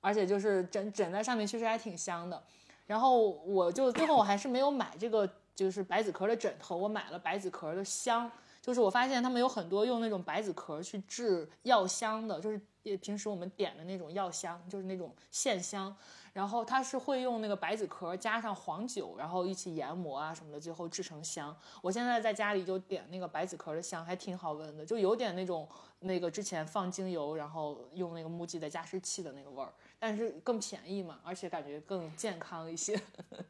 [0.00, 2.42] 而且就是枕枕在上面确实还挺香的。
[2.86, 12.60] 然后我就最后我还是没有买这个就是白子壳的枕头，我买了白子壳的香，就是我发现他们有很多用那种白子壳去制药香的，就是
[12.98, 15.94] 平时我们点的那种药香，就是那种线香。
[16.32, 21.54] 然后它是会用那个白子壳加上黄酒，然后一起研磨啊什么的，最后制成香。
[21.82, 25.68] 我现在在家里就点那个白子壳的香，还挺好闻的，就有点那种
[26.00, 32.98] 那个之前放精油，然后用那个木吉的加湿器的那个味儿，但是更便宜嘛，而且感觉更健康一些。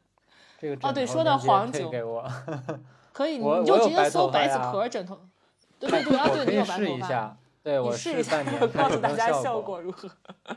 [0.59, 2.29] 这个哦，对，说到黄酒，推给我，
[3.13, 5.19] 可以， 你就直接搜白子呀壳枕头。
[5.79, 7.37] 对对对，啊对，你有白头发。
[7.63, 10.09] 对，我试一下告诉大家效效果如何。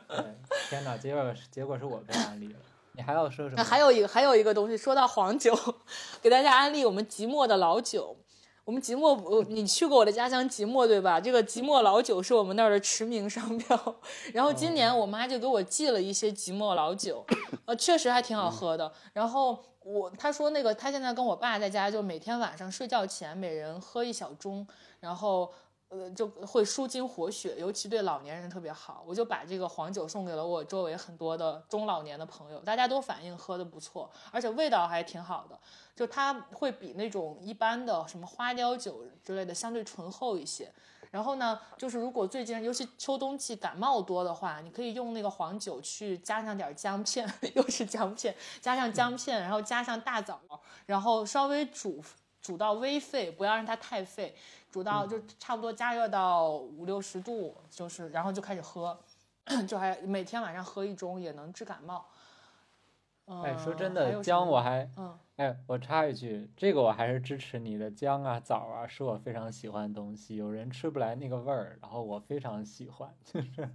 [0.09, 0.25] 对，
[0.69, 2.59] 天哪，结果结果是我被安利了。
[2.93, 3.63] 你还要说什么？
[3.63, 5.57] 还有一个还有一个东西，说到黄酒，
[6.21, 8.17] 给大家安利我们即墨的老酒。
[8.65, 11.21] 我们即墨，我你去过我的家乡即墨对吧？
[11.21, 13.97] 这个即墨老酒是我们那儿的驰名商标。
[14.33, 17.25] 然后今年我妈就给我寄了一些即墨老酒，
[17.67, 18.93] 呃，确实还挺好喝的。
[19.13, 24.67] 然后我她说那个她现在跟我爸在家，就每天晚上睡觉前每人喝一小盅，
[24.99, 25.53] 然后。
[25.89, 29.05] 呃，就会舒筋活血，尤其对老年人特别好。
[29.07, 35.59] 我就把这个黄酒送给了我周围很多的中老年的朋友，大家都反映喝的不错，而且味道还挺好的。
[35.95, 40.71] 就它会比那种一般的什么花雕酒之类的相对醇厚一些。
[41.13, 50.41] 然后呢，就是如果最近尤其秋冬季感冒多的话，你可以用那个黄酒去加上点姜片， 又是姜片，加上姜片，然后加上大枣，
[50.85, 52.03] 然后稍微煮
[52.43, 54.37] 煮到微沸，不要让它太沸。
[54.77, 58.99] 煮到就差不多加热到五六十度，就是然后就开始喝，
[59.67, 62.05] 就还每天晚上喝一盅也能治感冒。
[63.25, 67.91] 嗯、哎，说真的，姜我还，嗯，哎，我插一句，这个我还是支持你的。
[67.91, 70.37] 姜啊、枣啊，是我非常喜欢的东西。
[70.37, 73.67] 有人吃不来那个味儿，然后我非常喜欢，就是，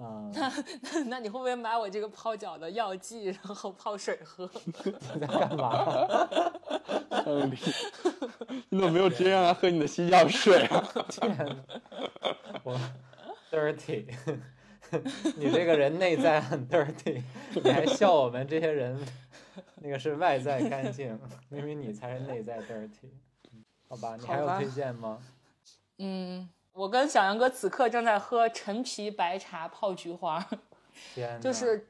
[0.00, 0.32] 嗯，
[1.10, 4.48] 那你会不会买我这个泡脚的药剂，然后泡水喝？
[4.64, 4.72] 你
[5.20, 6.06] 在干嘛？
[7.24, 7.56] 上帝，
[8.70, 10.88] 你怎么没有直接让他喝你的洗脚水啊？
[11.08, 11.56] 天呐，
[12.62, 12.78] 我
[13.50, 14.06] dirty，
[15.36, 17.20] 你这个人内在很 dirty，
[17.62, 18.98] 你还笑我们这些人，
[19.82, 21.18] 那个是外在干净，
[21.48, 23.10] 明明你才是内在 dirty。
[23.88, 25.18] 好吧，你还有推荐吗？
[25.98, 26.48] 嗯，
[26.78, 30.46] 我跟小杨哥此刻正在喝陈皮白茶泡菊花。
[31.40, 31.88] 就是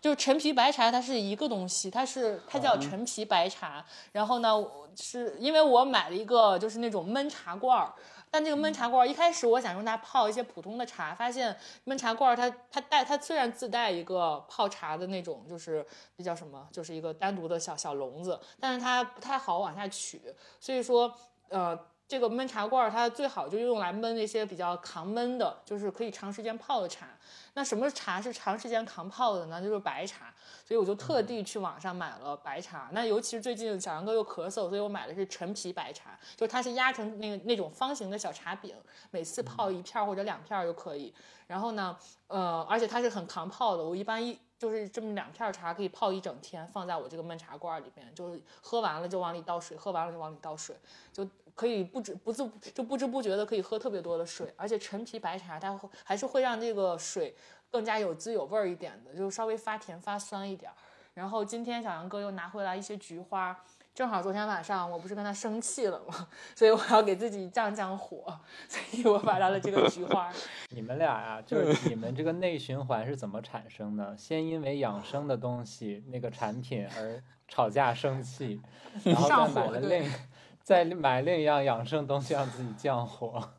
[0.00, 3.84] 就陈皮白茶，它是一个东西，它是它叫陈皮白茶。
[4.10, 7.94] 然后呢，我是因为我买了一个就是那种闷茶罐儿，
[8.28, 20.20] 但这个闷茶罐儿一开始我想用它泡一些普通的茶，发现闷茶罐儿它它带它虽然自带一个泡茶的那种，就是那叫什么，就是一个单独的小小笼子，但是它不太好往下取，
[20.58, 21.14] 所以说
[21.50, 21.78] 呃。
[22.06, 27.06] 这个闷茶罐儿它最好就用来闷那些比较扛闷的，就是可以长时间泡的茶。
[27.54, 29.62] 那什么茶是长时间扛泡的呢？
[29.62, 30.32] 就是白茶，
[30.66, 32.90] 所以我就特地去网上买了白茶。
[32.92, 38.74] 那尤其是最近小杨哥又咳嗽，所以我买的是陈皮白茶，就是它是压成那个那种方形的小茶饼，
[39.10, 41.14] 每次泡一片儿或者两片儿就可以。
[41.46, 41.96] 然后呢，
[42.26, 50.76] 呃，而且它是很扛泡的，我一般一就是这么两片茶可以泡一整天，放在我这个闷茶罐里面，就是喝完了就往里倒水，喝完了就往里倒水，
[51.12, 57.34] 就可以不知不自就不知不觉的可以喝特别多的水，而且陈皮白茶它会还是会让这个水
[57.70, 60.70] 更加有滋有味儿一点的，就稍微发甜发酸一点。
[61.12, 63.56] 然后今天小杨哥又拿回来一些菊花，
[63.94, 66.26] 正好昨天晚上我不是跟他生气了吗？
[66.56, 68.24] 所以我要给自己降降火，
[68.68, 70.32] 所以我买到了这个菊花。
[70.70, 74.16] 你们俩呀、就是 你们这个内循环是怎么产生的？
[74.16, 78.60] 先因为养生的东西那个产品而吵架生气，
[79.04, 80.12] 然后再上火对买了另
[80.64, 83.52] 再买另一样养生东西让自己降火，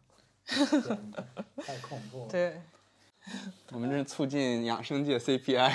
[0.46, 2.28] 太恐怖了。
[2.30, 2.62] 对，
[3.72, 5.72] 我们这是促进养生界 CPI。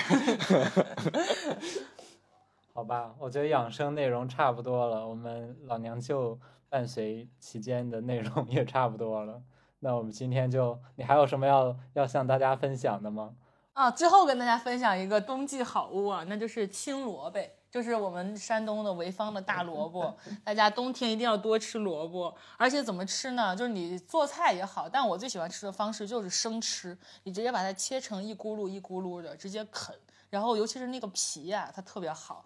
[2.81, 9.43] 好吧，我觉得养生内容差不多了，我们老娘舅伴随期间的内容 也差不多了。
[9.81, 13.35] 那我们今天就，你还有什么要要向大家分享的吗？
[13.75, 17.39] 啊，最后跟大家分享一个冬季好物啊，那就是青萝卜，
[17.71, 20.17] 就是我们山东的潍坊的大萝卜。
[20.43, 23.55] 大家冬天一定要多吃萝卜，而且怎么吃呢？
[23.55, 29.95] 就是你做菜也好，但我最喜欢吃的方式就是生吃，你直接把它切成一咕噜一咕噜的，直接啃，
[30.31, 32.43] 然后尤其是那个皮呀、它特别好。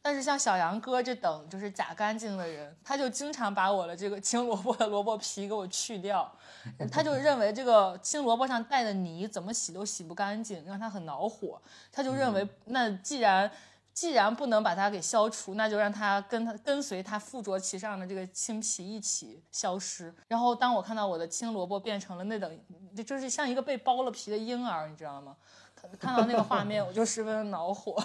[0.00, 6.30] 但是像小杨哥这等就是假干净的人，他就经常把我的这个青萝卜的萝卜皮给我去掉，
[6.90, 11.60] 他就认为这个青萝卜上带的泥怎么洗都洗不干净，让他很恼火。
[11.92, 13.50] 他就认为，那既然
[13.92, 20.14] 既然不能把它给消除，那就让它跟它跟随它附着其上的这个青皮一起消失。
[20.28, 22.58] 然后当我看到我的青萝卜变成了那等，
[23.04, 25.36] 就是像一个被剥了皮的婴儿，你知道吗？
[25.74, 28.00] 看看到那个画面，我就十分的恼火。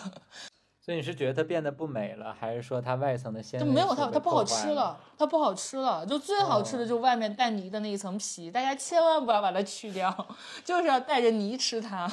[0.84, 4.43] 所以你是觉得它变得不美了，还是说它外层的纤维就没有它，它不好？
[4.43, 6.05] 吃了，它不好吃了。
[6.05, 10.27] 就最好吃的哦就是外面带泥的那一层皮，大家千万不要把它去掉，
[10.65, 12.05] 就是要带着泥吃它。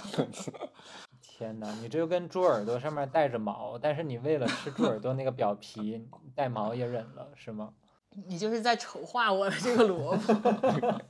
[1.21, 6.07] 天哪，你这就跟猪耳朵上面带着毛，但是你为了吃猪耳朵那个表皮
[6.37, 7.71] 带毛也忍了，是吗？
[8.27, 11.01] 你就是在丑化我的这个萝卜。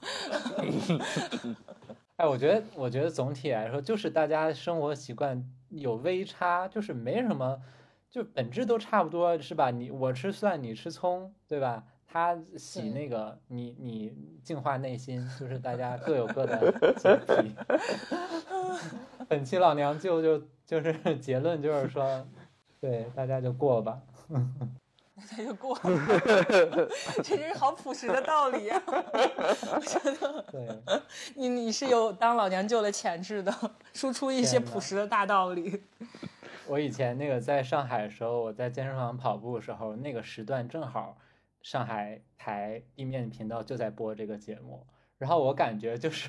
[2.21, 7.59] 哎，我觉得，我觉得总体来说，就是大家生活习惯有微差，就是没什么，
[8.11, 9.71] 就本质都差不多，是吧？
[9.71, 11.83] 你我吃蒜，你吃葱，对吧？
[12.07, 14.13] 他洗那个，你你
[14.43, 17.55] 净化内心，就是大家各有各的洁癖。
[19.27, 22.27] 本期老娘舅就就是结论就是说，
[22.83, 23.99] 对大家就过吧。
[25.29, 25.83] 他就过了，
[27.23, 28.83] 这真是好朴实的道理啊！
[30.51, 30.83] 对，
[31.35, 33.53] 你你是有当老娘舅的潜质的，
[33.93, 35.83] 输出一些朴实的大道理。
[36.67, 41.19] 我以前那个在上海的时候，我在健身房跑步的时候，那个时段正好
[41.63, 44.87] 上海台地面频道就在播这个节目，
[45.19, 46.29] 然后我感觉就是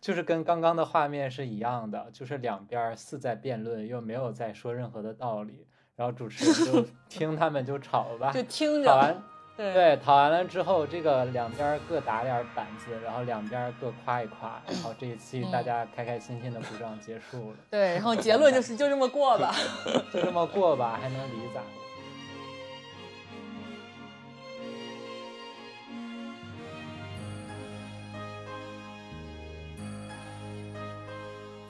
[0.00, 5.66] 就是跟刚刚的画面是一样的，就是两边似在辩论，又没有在说任何的道理，
[6.00, 9.22] 然后主持人就听他们就吵吧， 就听吵完着，
[9.54, 19.54] 对对，讨完了之后，这个两边各打点板子，然后两边各夸一夸，然后这一期大嗯家开开心心的鼓掌结束了，对，然后结论就是就这么过吧。
[20.10, 21.60] 就这么过吧，还能离咋？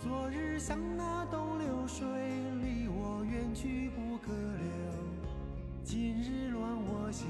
[0.00, 2.06] 昨日像那东流水，
[2.62, 4.68] 离我远去不可留。
[5.82, 7.26] 今日乱我心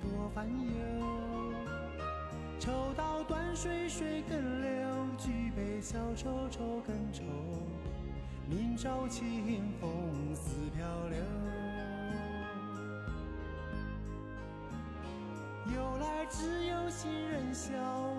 [0.00, 0.68] 多烦忧。
[2.58, 7.22] 抽刀断水水更流，举杯消愁愁更愁。
[8.48, 9.90] 明朝清风
[10.34, 11.18] 似飘流。
[15.74, 17.72] 由来只有新人笑，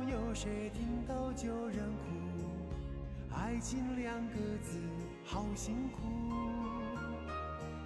[0.07, 3.35] 有谁听到旧人哭？
[3.35, 4.79] 爱情两个字
[5.25, 6.01] 好辛苦，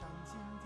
[0.00, 0.59] 长见